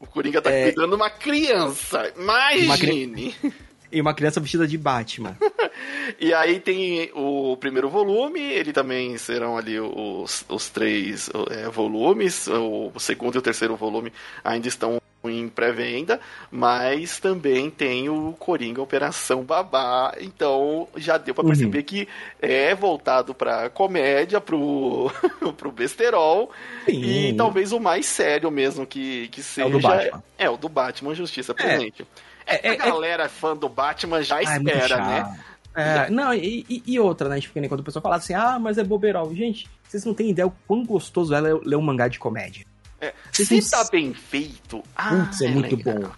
[0.00, 0.64] o Coringa tá É.
[0.64, 2.12] cuidando uma criança.
[2.16, 3.34] Imagine.
[3.94, 5.36] E uma criança vestida de Batman.
[6.18, 12.46] E aí tem o primeiro volume, ele também serão ali os, os três é, volumes,
[12.48, 14.12] o segundo e o terceiro volume
[14.44, 16.18] ainda estão em pré-venda,
[16.50, 21.50] mas também tem o Coringa Operação Babá, então já deu pra Uhum.
[21.50, 22.08] perceber que
[22.40, 25.10] é voltado pra comédia, pro,
[25.56, 26.50] pro besterol,
[26.86, 27.02] Sim.
[27.02, 29.66] e talvez o mais sério mesmo que, que seja.
[29.66, 30.22] É o do Batman.
[30.38, 32.06] É o do Batman Justiça Presente.
[32.46, 35.38] É, é, A é, galera fã do Batman já Ah, é espera, né?
[35.74, 37.40] É, não, e, e- outra, né?
[37.40, 39.34] Tipo, quando o pessoal fala assim, ah, mas é bobeirol.
[39.34, 42.66] Gente, vocês não têm ideia o quão gostoso é ler um mangá de comédia.
[43.02, 45.98] É, se tá bem feito, ah, Putz, é, muito legal.
[46.02, 46.10] bom.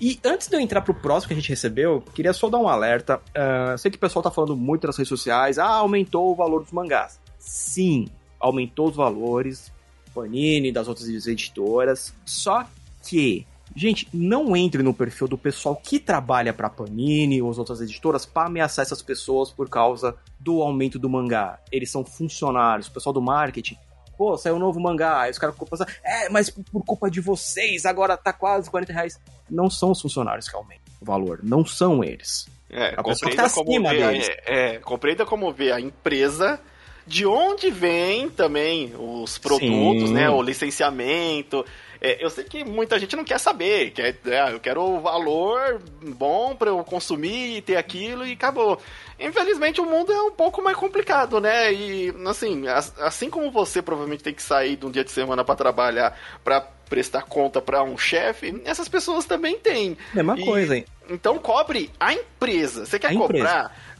[0.00, 2.66] E antes de eu entrar pro próximo que a gente recebeu, queria só dar um
[2.66, 3.20] alerta.
[3.34, 6.62] Ah, sei que o pessoal tá falando muito nas redes sociais, ah, aumentou o valor
[6.62, 7.20] dos mangás.
[7.38, 8.08] Sim,
[8.40, 9.70] aumentou os valores,
[10.14, 12.14] Panini, das outras editoras.
[12.24, 12.64] Só
[13.02, 17.82] que, gente, não entre no perfil do pessoal que trabalha pra Panini ou as outras
[17.82, 21.58] editoras pra ameaçar essas pessoas por causa do aumento do mangá.
[21.70, 23.76] Eles são funcionários, o pessoal do marketing.
[24.16, 27.20] Pô, saiu um novo mangá, aí os caras ficam pensando, é, mas por culpa de
[27.20, 29.18] vocês agora tá quase 40 reais.
[29.50, 30.84] Não são os funcionários que aumentam.
[31.00, 32.46] valor, não são eles.
[32.70, 34.28] É, A compreenda, tá como acima ver, deles.
[34.28, 36.58] é, é, compreenda como ver a empresa,
[37.06, 40.14] de onde vem também os produtos, Sim.
[40.14, 40.30] né?
[40.30, 41.64] O licenciamento.
[42.06, 45.80] É, eu sei que muita gente não quer saber, quer, é, eu quero o valor
[46.02, 48.78] bom para eu consumir e ter aquilo e acabou.
[49.18, 51.72] Infelizmente o mundo é um pouco mais complicado, né?
[51.72, 55.42] E assim, as- assim como você provavelmente tem que sair de um dia de semana
[55.44, 59.96] para trabalhar para prestar conta para um chefe, essas pessoas também têm.
[60.12, 60.84] Mesma E- coisa, hein?
[61.08, 62.84] Então cobre a empresa.
[62.84, 63.44] Você quer A empresa.
[63.46, 63.62] cobrar?
[63.68, 63.93] Co- a- a-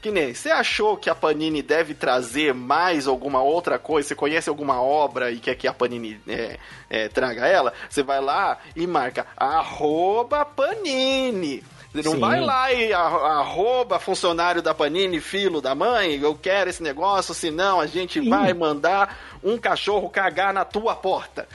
[0.00, 4.08] que nem, você achou que a Panini deve trazer mais alguma outra coisa?
[4.08, 7.72] Você conhece alguma obra e quer que a Panini é, é, traga ela?
[7.88, 11.62] Você vai lá e marca arroba Panini.
[11.92, 12.20] Você não Sim.
[12.20, 17.80] vai lá e arroba funcionário da Panini, filho da mãe, eu quero esse negócio, senão
[17.80, 18.28] a gente Sim.
[18.28, 21.48] vai mandar um cachorro cagar na tua porta.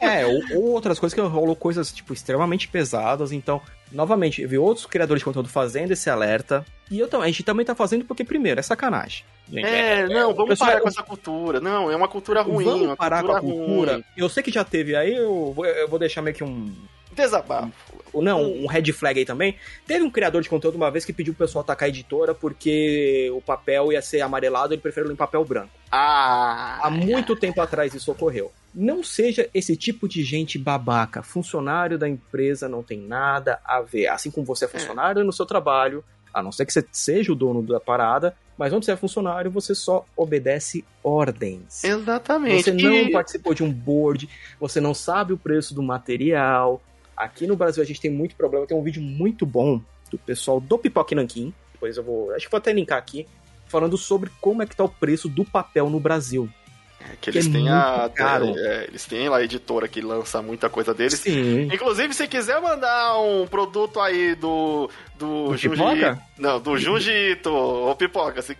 [0.00, 3.30] É, ou, ou outras coisas que rolou coisas, tipo, extremamente pesadas.
[3.30, 3.60] Então,
[3.92, 6.64] novamente, eu vi outros criadores de conteúdo fazendo esse alerta.
[6.90, 9.24] E eu, a gente também tá fazendo porque, primeiro, é sacanagem.
[9.48, 11.60] Gente, É, não, o vamos parar com essa cultura.
[11.60, 12.64] Não, é uma cultura ruim.
[12.64, 13.92] Vamos parar com a cultura cultura.
[13.94, 14.04] ruim.
[14.16, 16.72] Eu sei que já teve aí, eu vou, eu vou deixar meio que um.
[17.14, 17.72] Desabafo.
[18.14, 19.56] Não, um red flag aí também.
[19.86, 23.30] Teve um criador de conteúdo uma vez que pediu pro pessoal atacar a editora porque
[23.34, 25.70] o papel ia ser amarelado, ele preferiu em papel branco.
[25.90, 28.52] Ah, Há muito tempo atrás isso ocorreu.
[28.74, 31.22] Não seja esse tipo de gente babaca.
[31.22, 34.06] Funcionário da empresa não tem nada a ver.
[34.08, 37.36] Assim como você é funcionário no seu trabalho, a não ser que você seja o
[37.36, 41.82] dono da parada, mas onde você é funcionário, você só obedece ordens.
[41.84, 42.64] exatamente.
[42.64, 44.28] Você não E- participou de um board,
[44.60, 46.80] você não sabe o preço do material.
[47.16, 48.66] Aqui no Brasil a gente tem muito problema.
[48.66, 51.52] Tem um vídeo muito bom do pessoal do Pipoque Nanquim.
[51.72, 52.32] Depois eu vou.
[52.34, 53.26] Acho que vou até linkar aqui.
[53.66, 56.48] Falando sobre como é que tá o preço do papel no Brasil.
[57.20, 58.10] que eles que é têm a.
[58.56, 61.18] é, eles têm lá a editora que lança muita coisa deles.
[61.18, 61.62] Sim.
[61.72, 64.88] Inclusive, se quiser mandar um produto aí do.
[65.18, 66.22] Do, Do Junji- Pipoca?
[66.38, 68.42] Não, do Jujito, ou Pipoca.
[68.42, 68.56] Se...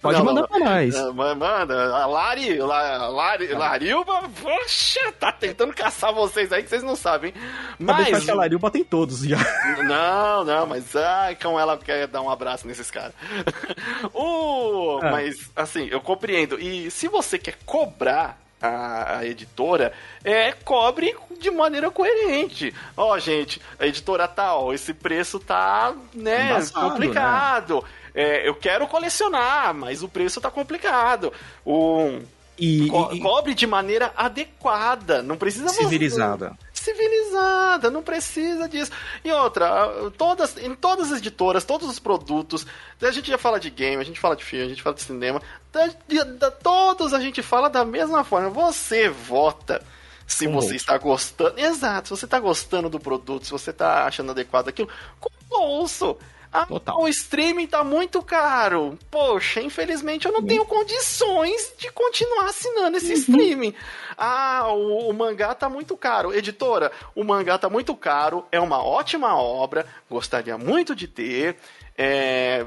[0.00, 0.94] Pode Não, mandar não, pra nós.
[0.94, 6.68] Ah, ma- Manda, a Lari, La- Lari, Larilba, poxa, tá tentando caçar vocês aí que
[6.68, 7.34] vocês não sabem.
[7.80, 9.38] Mas Mas, que a Larilba tem todos já.
[9.82, 13.12] Não, não, mas ai, como ela quer dar um abraço nesses caras.
[14.14, 15.10] uh, Ah.
[15.10, 16.58] Mas, assim, eu compreendo.
[16.60, 19.92] E se você quer cobrar a, a editora,
[20.24, 22.74] é, cobre de maneira coerente.
[22.96, 27.84] Ó, gente, a editora tal, esse preço tá, né, Embaçado, complicado.
[28.14, 31.32] É, eu quero colecionar, mas o preço tá complicado.
[31.64, 32.18] O,
[32.58, 35.22] E, co- e- cobre de maneira adequada.
[35.22, 36.56] Não precisa civilizada.
[36.72, 38.90] civilizada, não precisa disso.
[39.24, 42.66] E outra, todas, em todas as editoras, todos os produtos,
[43.00, 45.02] a gente já fala de game, a gente fala de filme, a gente fala de
[45.02, 45.40] cinema,
[45.72, 45.86] da,
[46.24, 48.48] da- todos a gente fala da mesma forma.
[48.50, 49.82] Você vota
[50.26, 50.74] se você bolso.
[50.74, 51.58] está gostando.
[51.58, 54.88] Exato, se você está gostando do produto, se você está achando adequado aquilo,
[55.20, 56.16] com o bolso.
[56.52, 56.98] Ah, Total.
[57.00, 58.98] o streaming tá muito caro.
[59.10, 63.74] Poxa, infelizmente eu não tenho condições de continuar assinando esse streaming.
[64.16, 66.34] Ah, o, o mangá tá muito caro.
[66.34, 71.56] Editora, o mangá tá muito caro, é uma ótima obra, gostaria muito de ter.
[71.96, 72.64] É,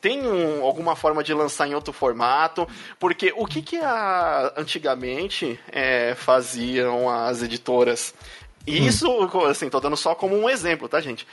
[0.00, 2.66] tem um- alguma forma de lançar em outro formato?
[2.98, 8.14] Porque o que que a, antigamente é, faziam as editoras?
[8.66, 9.08] E Isso,
[9.48, 11.26] assim, tô dando só como um exemplo, tá, gente?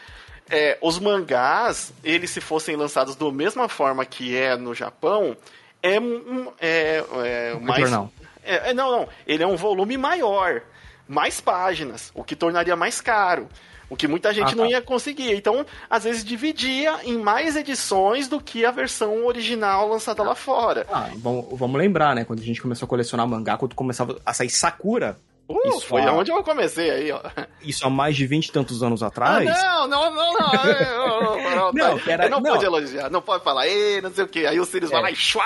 [0.50, 5.36] É, os mangás, eles se fossem lançados da mesma forma que é no Japão,
[5.82, 7.82] é, um- é, é mais...
[7.82, 8.12] jornal.
[8.44, 9.10] É, é, não, não.
[9.26, 10.62] Ele é um volume maior.
[11.08, 13.48] Mais páginas, o que tornaria mais caro.
[13.88, 14.70] O que muita gente Ah, não tá.
[14.72, 15.36] ia conseguir.
[15.36, 20.88] Então, às vezes, dividia em mais edições do que a versão original lançada lá fora.
[20.92, 22.26] Ah, bom, vamos lembrar, né?
[22.26, 25.16] Quando a gente começou a colecionar mangá, quando começava a sair Sakura,
[25.48, 26.12] Uh, Isso, foi ah.
[26.14, 27.22] onde eu comecei aí, ó.
[27.62, 29.46] isso há mais de 20 e tantos anos Ah, atrás.
[29.46, 30.54] não, não, não, não.
[30.54, 32.52] é, não, não, não, Não, era- não, não.
[32.54, 34.46] pode elogiar, não pode falar, ei, não sei o que.
[34.48, 34.94] Aí o Sirius É.
[34.96, 35.44] vai lá e chua!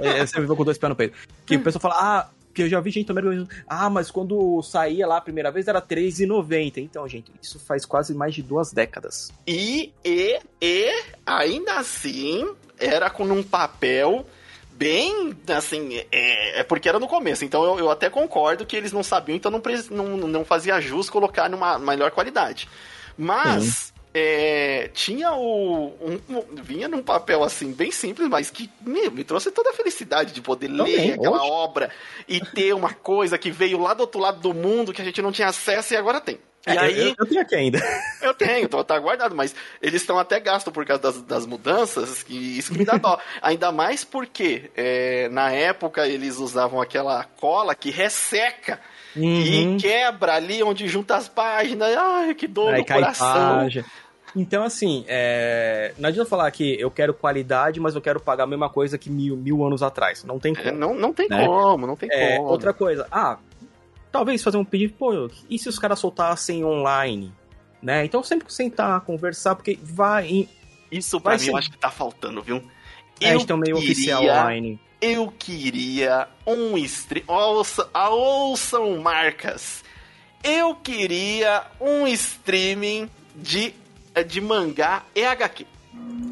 [0.00, 1.16] É, você viveu com dois pés no peito.
[1.46, 3.48] Que o pessoal fala, ah, que eu já vi gente também.
[3.66, 6.78] Ah, mas quando saía lá a primeira vez era R$3,90.
[6.78, 9.32] Então, gente, isso faz quase mais de duas décadas.
[9.46, 12.46] E, e, e, ainda assim,
[12.78, 14.24] era com um papel
[14.76, 18.92] bem, assim, é, é porque era no começo, então eu, eu até concordo que eles
[18.92, 19.60] não sabiam, então não,
[19.90, 22.68] não, não fazia jus colocar numa melhor qualidade.
[23.16, 25.86] Mas, é, tinha o...
[26.00, 29.74] um- um- vinha num papel, assim, bem simples, mas que me, me trouxe toda a
[29.74, 31.52] felicidade de poder Também, ler aquela ótimo.
[31.52, 31.90] obra
[32.28, 35.22] e ter uma coisa que veio lá do outro lado do mundo que a gente
[35.22, 36.38] não tinha acesso e agora tem.
[36.66, 37.08] E É, aí...
[37.10, 37.78] eu, eu tenho aqui ainda.
[38.22, 42.22] Eu tenho, tô, tá guardado, mas eles estão até gastos por causa das, das mudanças,
[42.22, 43.18] que isso que me dá dó.
[43.42, 48.80] Ainda mais porque é, na época eles usavam aquela cola que resseca.
[49.16, 51.94] e quebra ali onde junta as páginas.
[51.96, 53.58] Ai, que dor Aí no coração.
[53.58, 53.84] página.
[54.36, 55.92] Então, assim, é...
[55.96, 59.08] não adianta falar que eu quero qualidade, mas eu quero pagar a mesma coisa que
[59.08, 60.24] mil, mil anos atrás.
[60.24, 60.76] Não tem É, como.
[60.76, 61.46] não, não tem Né?
[61.46, 62.48] como, não tem É, como.
[62.48, 63.38] outra coisa, ah,
[64.14, 67.32] talvez fazer um pedido, pô, e se os caras soltassem online?
[67.82, 68.04] Né?
[68.04, 70.26] Então sempre sentar, conversar, porque vai.
[70.28, 70.48] Em...
[70.90, 72.62] Isso pra vai mim ser- eu acho que tá faltando, viu?
[73.20, 74.80] É, tem um meio oficial online.
[75.00, 77.24] Eu queria um stream.
[77.26, 79.82] Ouça, ouçam marcas.
[80.42, 83.74] Eu queria um streaming de,
[84.26, 85.66] de mangá e HQ.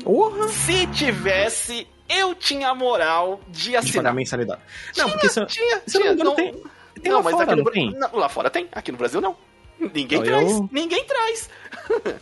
[0.05, 0.49] Porra!
[0.49, 4.15] Se tivesse, eu tinha moral de De assinar.
[4.15, 4.61] mensalidade.
[4.97, 6.13] Não, porque isso, Tinha, se eu não me tinha.
[6.13, 6.55] engano, Não, tem,
[7.03, 7.91] tem não, lá mas fora, aqui no tem?
[7.93, 8.69] não, lá fora tem.
[8.73, 9.37] Aqui no Brasil não.
[9.79, 10.51] Ninguém Não, traz.
[10.53, 11.51] eu- Ninguém traz.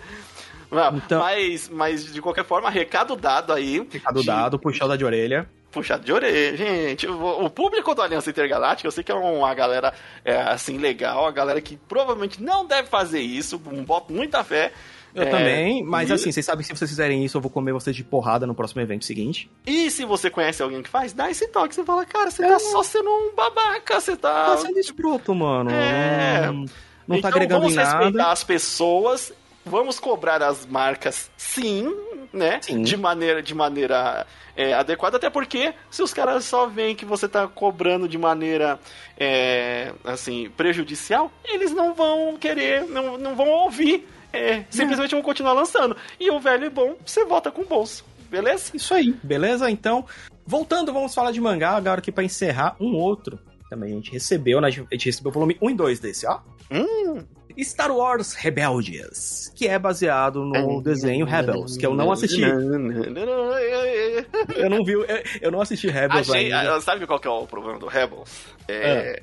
[0.95, 3.85] Então- mas, mas, de qualquer forma, recado dado aí.
[3.91, 5.51] Recado de- dado, puxada de orelha.
[5.72, 7.09] Puxado de orelha, gente.
[7.09, 9.93] O, público do Aliança Intergaláctica, eu sei que é uma galera
[10.24, 14.72] é, assim legal, a galera que provavelmente não deve fazer isso, um boto muita fé.
[15.14, 17.50] Eu É, também, mas e- assim, vocês sabem que se vocês fizerem isso, eu vou
[17.50, 19.50] comer vocês de porrada no próximo evento seguinte.
[19.66, 21.74] E se você conhece alguém que faz, dá esse toque.
[21.74, 24.46] Você fala, cara, você tá só sendo um babaca, você tá.
[24.46, 25.70] Tá sendo escroto, mano.
[25.70, 26.46] É.
[26.46, 27.98] Não, não tá então, agregando vamos em nada.
[28.04, 29.32] respeitar as pessoas,
[29.64, 31.92] vamos cobrar as marcas, sim,
[32.32, 32.61] né?
[32.62, 32.82] Sim.
[32.82, 34.24] De maneira, de maneira
[34.56, 38.78] é, adequada, até porque se os caras só veem que você tá cobrando de maneira
[39.18, 44.06] é, assim prejudicial, eles não vão querer, não, não vão ouvir.
[44.33, 45.97] É, simplesmente vão continuar lançando.
[46.18, 48.05] E o velho e bom, você volta com o bolso.
[48.31, 48.70] Beleza?
[48.74, 49.70] Isso aí, beleza?
[49.70, 50.05] Então,
[50.47, 53.39] voltando, vamos falar de mangá agora aqui pra encerrar um outro.
[53.68, 54.68] Também a gente recebeu, né?
[54.68, 56.41] A gente recebeu o volume 1 e 2 desse, ó.
[56.70, 57.24] Hum.
[57.62, 62.41] Star Wars Rebeldias, que é baseado no desenho Rebels, que eu não assisti.
[64.57, 65.05] Eu não vi, eu,
[65.41, 66.76] eu não assisti Rebels gente, ainda.
[66.76, 68.31] ah, sabe qual que é o problema do Rebels?
[68.68, 69.22] É,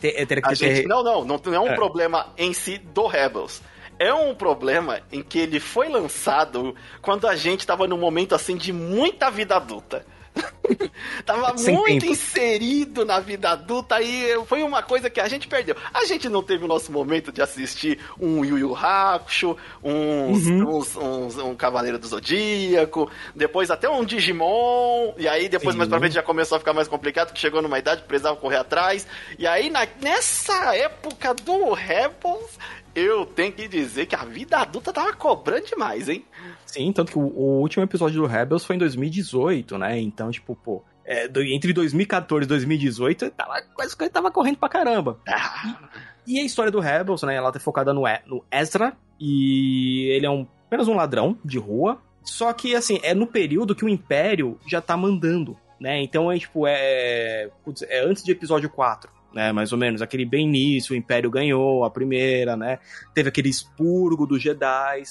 [0.00, 1.74] Tem- é, que a ter- gente, não, não, não, não é um É.
[1.74, 3.62] problema em si do Rebels.
[4.02, 8.56] É um problema em que ele foi lançado quando a gente tava num momento assim
[8.56, 10.06] de muita vida adulta.
[11.26, 12.12] tava Sem muito tempo.
[12.12, 15.74] inserido na vida adulta e foi uma coisa que a gente perdeu.
[15.92, 20.76] A gente não teve o nosso momento de assistir um Yu Yu Hakusho, uns, Uhum.
[20.78, 25.78] uns- uns- um Cavaleiro do Zodíaco, depois até um Digimon, e aí depois Sim.
[25.78, 28.36] mais pra frente já começou a ficar mais complicado, que chegou numa idade que precisava
[28.36, 29.06] correr atrás.
[29.38, 32.56] E aí na- nessa época do Rebels,
[32.94, 36.24] eu tenho que dizer que a vida adulta tava cobrando demais, hein?
[36.66, 39.98] Sim, tanto que o, o último episódio do Rebels foi em 2018, né?
[40.00, 44.58] Então, tipo, pô, é, do- entre 2014 e 2018, tava, quase que ele tava correndo
[44.58, 45.18] pra caramba.
[45.28, 45.88] Ah,
[46.26, 47.34] E a história do Rebels, né?
[47.34, 48.96] Ela tá focada no, E- no Ezra.
[49.18, 52.00] E ele é um, apenas um ladrão de rua.
[52.22, 56.00] Só que, assim, é no período que o Império já tá mandando, né?
[56.02, 57.50] Então é tipo, é.
[57.64, 59.10] putz, é antes de episódio 4.
[59.32, 62.80] Né, mais ou menos, aquele bem início, o Império ganhou a primeira, né?
[63.14, 65.04] Teve aquele expurgo dos Jedi.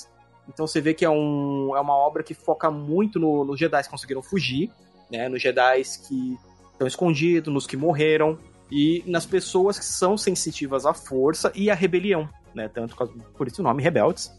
[0.47, 3.81] Então você vê que é, um, é uma obra que foca muito no- nos Jedi
[3.83, 4.69] que conseguiram fugir,
[5.09, 5.29] né?
[5.29, 6.37] Nos Jedi que
[6.73, 8.37] estão escondidos, nos que morreram
[8.69, 12.67] e nas pessoas que são sensitivas à força e à rebelião, né?
[12.67, 14.37] Tanto por por isso o nome Rebeldes,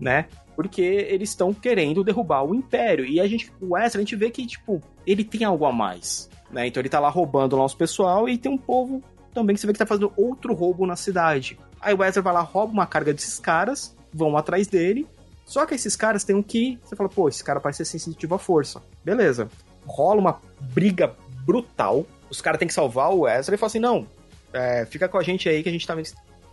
[0.00, 0.26] né?
[0.56, 3.06] Porque eles estão querendo derrubar o Império.
[3.06, 6.28] E a gente, o Ezra, a gente vê que, tipo, ele tem algo a mais,
[6.50, 6.66] né?
[6.66, 9.00] Então ele tá lá roubando lá os pessoal e tem um povo
[9.32, 11.58] também você vê que tá fazendo outro roubo na cidade.
[11.80, 15.06] Aí o Ezra vai lá, rouba uma carga desses caras, vão atrás dele.
[15.44, 16.78] Só que esses caras têm um que.
[16.84, 18.82] Você fala, pô, esse cara parece ser sensitivo à força.
[19.04, 19.48] Beleza.
[19.84, 21.14] Rola uma briga
[21.44, 22.06] brutal.
[22.30, 24.06] Os caras têm que salvar o Ezra e fala assim: não,
[24.52, 26.04] é, fica com a gente aí que a gente também,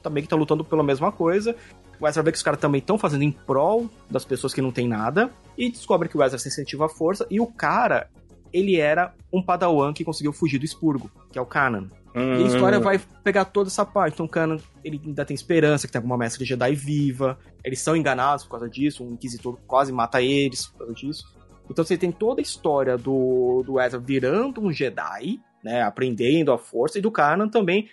[0.02, 1.56] também que tá lutando pela mesma coisa.
[2.00, 4.72] O Ezra vê que os caras também estão fazendo em prol das pessoas que não
[4.72, 5.30] tem nada.
[5.58, 7.28] E descobre que o Ezra se incentiva à força.
[7.30, 8.10] E o cara,
[8.54, 11.90] ele era um padawan que conseguiu fugir do expurgo, que é o Kanan.
[12.16, 14.14] E a história vai pegar toda essa parte.
[14.14, 17.38] Então o Kanan, ele ainda tem esperança que tem alguma mestre Jedi viva.
[17.64, 19.04] Eles são enganados por causa disso.
[19.04, 21.24] Um Inquisitor quase mata eles por causa disso.
[21.70, 25.84] Então você tem toda a história do, do Ezra virando um Jedi, né?
[25.84, 26.98] Aprendendo a força.
[26.98, 27.88] E do Kanan também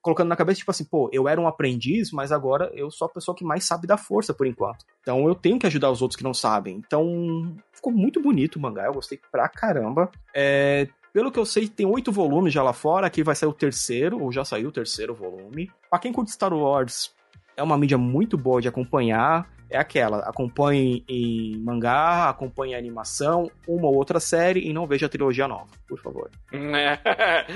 [0.00, 3.10] colocando na cabeça, tipo assim, pô, eu era um aprendiz, mas agora eu sou a
[3.10, 4.84] pessoa que mais sabe da força por enquanto.
[5.00, 6.76] Então eu tenho que ajudar os outros que não sabem.
[6.76, 10.10] Então ficou muito bonito o mangá, eu gostei pra caramba.
[10.34, 13.06] É, pelo que eu sei, tem oito volumes já lá fora.
[13.06, 15.70] Aqui vai sair o terceiro, ou já saiu o terceiro volume.
[15.88, 17.14] Pra quem curte Star Wars,
[17.56, 19.48] é uma mídia muito boa de acompanhar.
[19.70, 25.06] É aquela, acompanhe em mangá, acompanhe a animação, uma ou outra série e não veja
[25.06, 26.30] a trilogia nova, por favor.
[26.52, 27.46] É.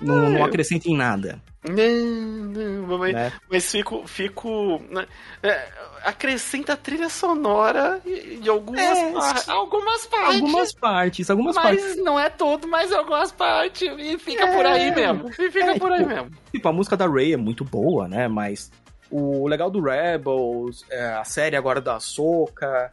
[0.00, 1.42] Não, não acrescente em nada.
[1.68, 3.32] Não, não, mas, Né?
[3.50, 4.06] mas fico.
[4.06, 5.06] fico né,
[5.42, 5.68] é,
[6.04, 10.34] acrescenta a trilha sonora de algumas, É, par- algumas partes.
[10.40, 11.96] Algumas partes, algumas mas partes.
[12.04, 13.82] não é todo, mas algumas partes.
[13.98, 14.56] E fica É.
[14.56, 15.28] por aí mesmo.
[15.30, 16.30] E fica É, por aí tipo, mesmo.
[16.52, 18.28] Tipo, a música da Ray é muito boa, né?
[18.28, 18.70] Mas
[19.10, 22.90] o legal do Rebels, é, a série agora da Soca,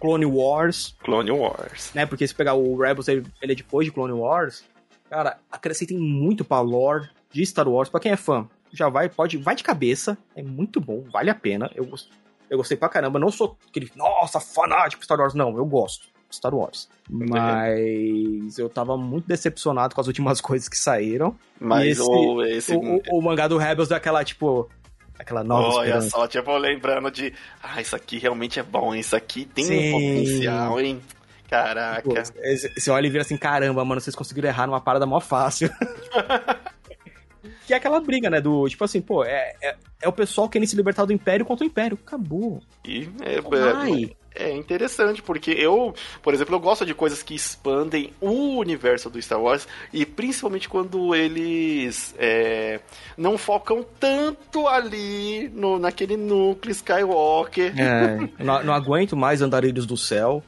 [0.00, 1.90] Clone Wars, Clone Wars.
[1.94, 2.06] né?
[2.06, 4.64] Porque se pegar o Rebels, ele, ele é depois de Clone Wars,
[5.08, 7.88] cara, acrescentem muito pra lore de Star Wars.
[7.88, 11.34] Pra quem é fã, já vai, pode, vai de cabeça, é muito bom, vale a
[11.34, 11.70] pena.
[11.74, 11.88] Eu,
[12.50, 13.18] eu gostei pra caramba.
[13.18, 16.08] Não sou aquele, nossa, fanático Star Wars, não, eu gosto.
[16.28, 16.88] de Star Wars.
[17.08, 21.36] Mas eu tava muito decepcionado com as últimas coisas que saíram.
[21.60, 22.74] Mas esse- o, esse.
[22.76, 24.68] O, o- o mangá do Rebels daquela, tipo,
[25.18, 26.10] aquela nova Olha esperança.
[26.10, 27.32] só, tipo, lembrando de.
[27.62, 28.94] Ah, isso aqui realmente é bom?
[28.94, 29.88] Isso aqui tem Sim.
[29.88, 31.00] um potencial, hein?
[31.48, 32.02] Caraca.
[32.02, 35.70] Pô, você olha e vira assim, caramba, mano, vocês conseguiram errar numa parada mó fácil.
[37.66, 38.40] que é aquela briga, né?
[38.40, 41.64] Do tipo assim, pô, é, é, é o pessoal querendo se libertar do Império contra
[41.64, 41.98] o Império.
[42.06, 42.62] Acabou.
[42.84, 44.14] E é, Vai.
[44.34, 45.92] é interessante, porque eu,
[46.22, 50.68] por exemplo, eu gosto de coisas que expandem o universo do Star Wars, e principalmente
[50.68, 52.80] quando eles é,
[53.16, 57.74] não focam tanto ali no, naquele núcleo Skywalker.
[57.76, 60.42] É, não, não aguento mais andarilhos do céu.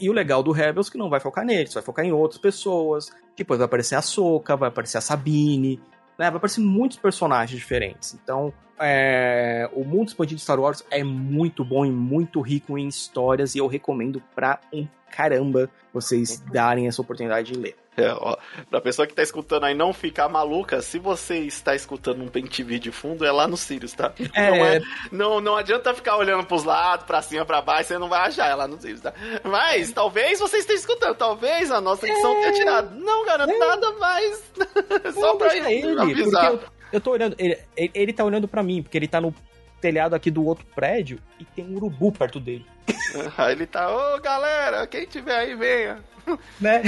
[0.00, 2.40] E o legal do Rebels é que não vai focar neles, vai focar em outras
[2.40, 3.10] pessoas.
[3.36, 5.76] Depois vai aparecer a Soca, vai aparecer a Sabine,
[6.18, 6.30] né?
[6.30, 8.14] Vai aparecer muitos personagens diferentes.
[8.14, 12.88] Então, é, o mundo expandido de Star Wars é muito bom e muito rico em
[12.88, 17.76] histórias e eu recomendo pra um caramba vocês darem essa oportunidade de ler.
[17.98, 18.36] É, ó,
[18.70, 22.78] pra pessoa que tá escutando aí não ficar maluca, se você está escutando um PenTV
[22.78, 24.12] de fundo, é lá no Sirius, tá?
[24.34, 24.50] É.
[24.50, 24.80] Não, é,
[25.10, 28.48] não, não adianta ficar olhando pros lados, pra cima, pra baixo, você não vai achar,
[28.48, 29.12] é lá no Sirius, tá?
[29.42, 32.94] Mas, talvez você esteja escutando, talvez a nossa edição tenha tirado.
[32.94, 34.44] Não garanto nada, mas
[35.14, 36.50] só pra ele, avisar.
[36.50, 39.20] porque eu, eu tô olhando, ele, ele, ele tá olhando pra mim, porque ele tá
[39.20, 39.34] no
[39.80, 42.66] telhado aqui do outro prédio e tem um urubu perto dele,
[43.36, 46.02] Aí ele tá, ô galera, quem tiver aí, venha.
[46.60, 46.82] né?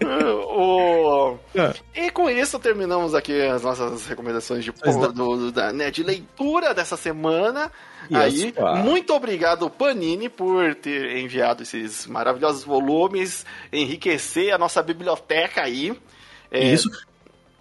[0.04, 1.36] o...
[1.54, 2.06] É.
[2.06, 6.74] E com isso terminamos aqui as nossas recomendações de, do- do- da- né, de leitura
[6.74, 7.70] dessa semana.
[8.10, 8.74] Isso, Aí, ah.
[8.76, 15.96] muito obrigado, Panini, por ter enviado esses maravilhosos volumes, enriquecer a nossa biblioteca aí.
[16.50, 16.88] É, Isso.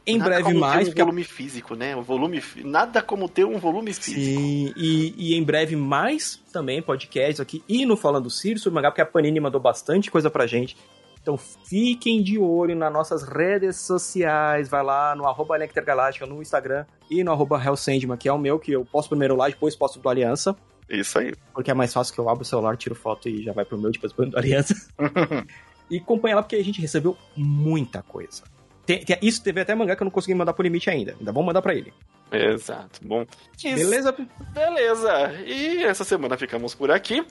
[0.06, 1.95] Em nada breve mais, ter um porque a- volume físico, né?
[1.95, 4.20] Um volume, nada como ter um volume físico.
[4.20, 8.91] Sim, e, e em breve mais também podcasts aqui e no Falando Sirius sobre mangá,
[8.91, 10.76] porque a Panini mandou bastante coisa pra gente.
[11.22, 14.68] Então fiquem de olho nas nossas redes sociais.
[14.68, 18.38] Vai lá no arroba Galáctica no Instagram e no arroba Hell Sandman, que é o
[18.38, 20.54] meu, que eu posto primeiro lá, depois posto do Aliança.
[20.89, 21.34] Isso aí.
[21.54, 23.78] Porque é mais fácil que eu abro o celular, tiro foto e já vai pro
[23.78, 24.76] meu, depois põe do Aliança.
[25.89, 28.43] e acompanha lá porque a gente recebeu muita coisa.
[28.86, 31.16] Tem- tem- isso teve até mangá que eu não consegui mandar pro limite ainda.
[31.20, 31.94] Ainda vamos mandar pra ele.
[32.32, 33.00] Exato.
[33.04, 33.26] Bom,
[33.58, 34.16] isso- Beleza?
[34.54, 35.34] beleza.
[35.46, 37.26] E essa semana ficamos por aqui.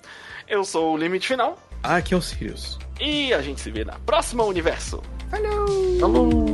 [0.48, 1.58] Eu sou o Limite Final.
[1.82, 2.78] Aqui é o Sirius.
[3.00, 5.02] E a gente se vê na próxima universo.
[5.30, 5.98] Falou!
[5.98, 6.51] Falou!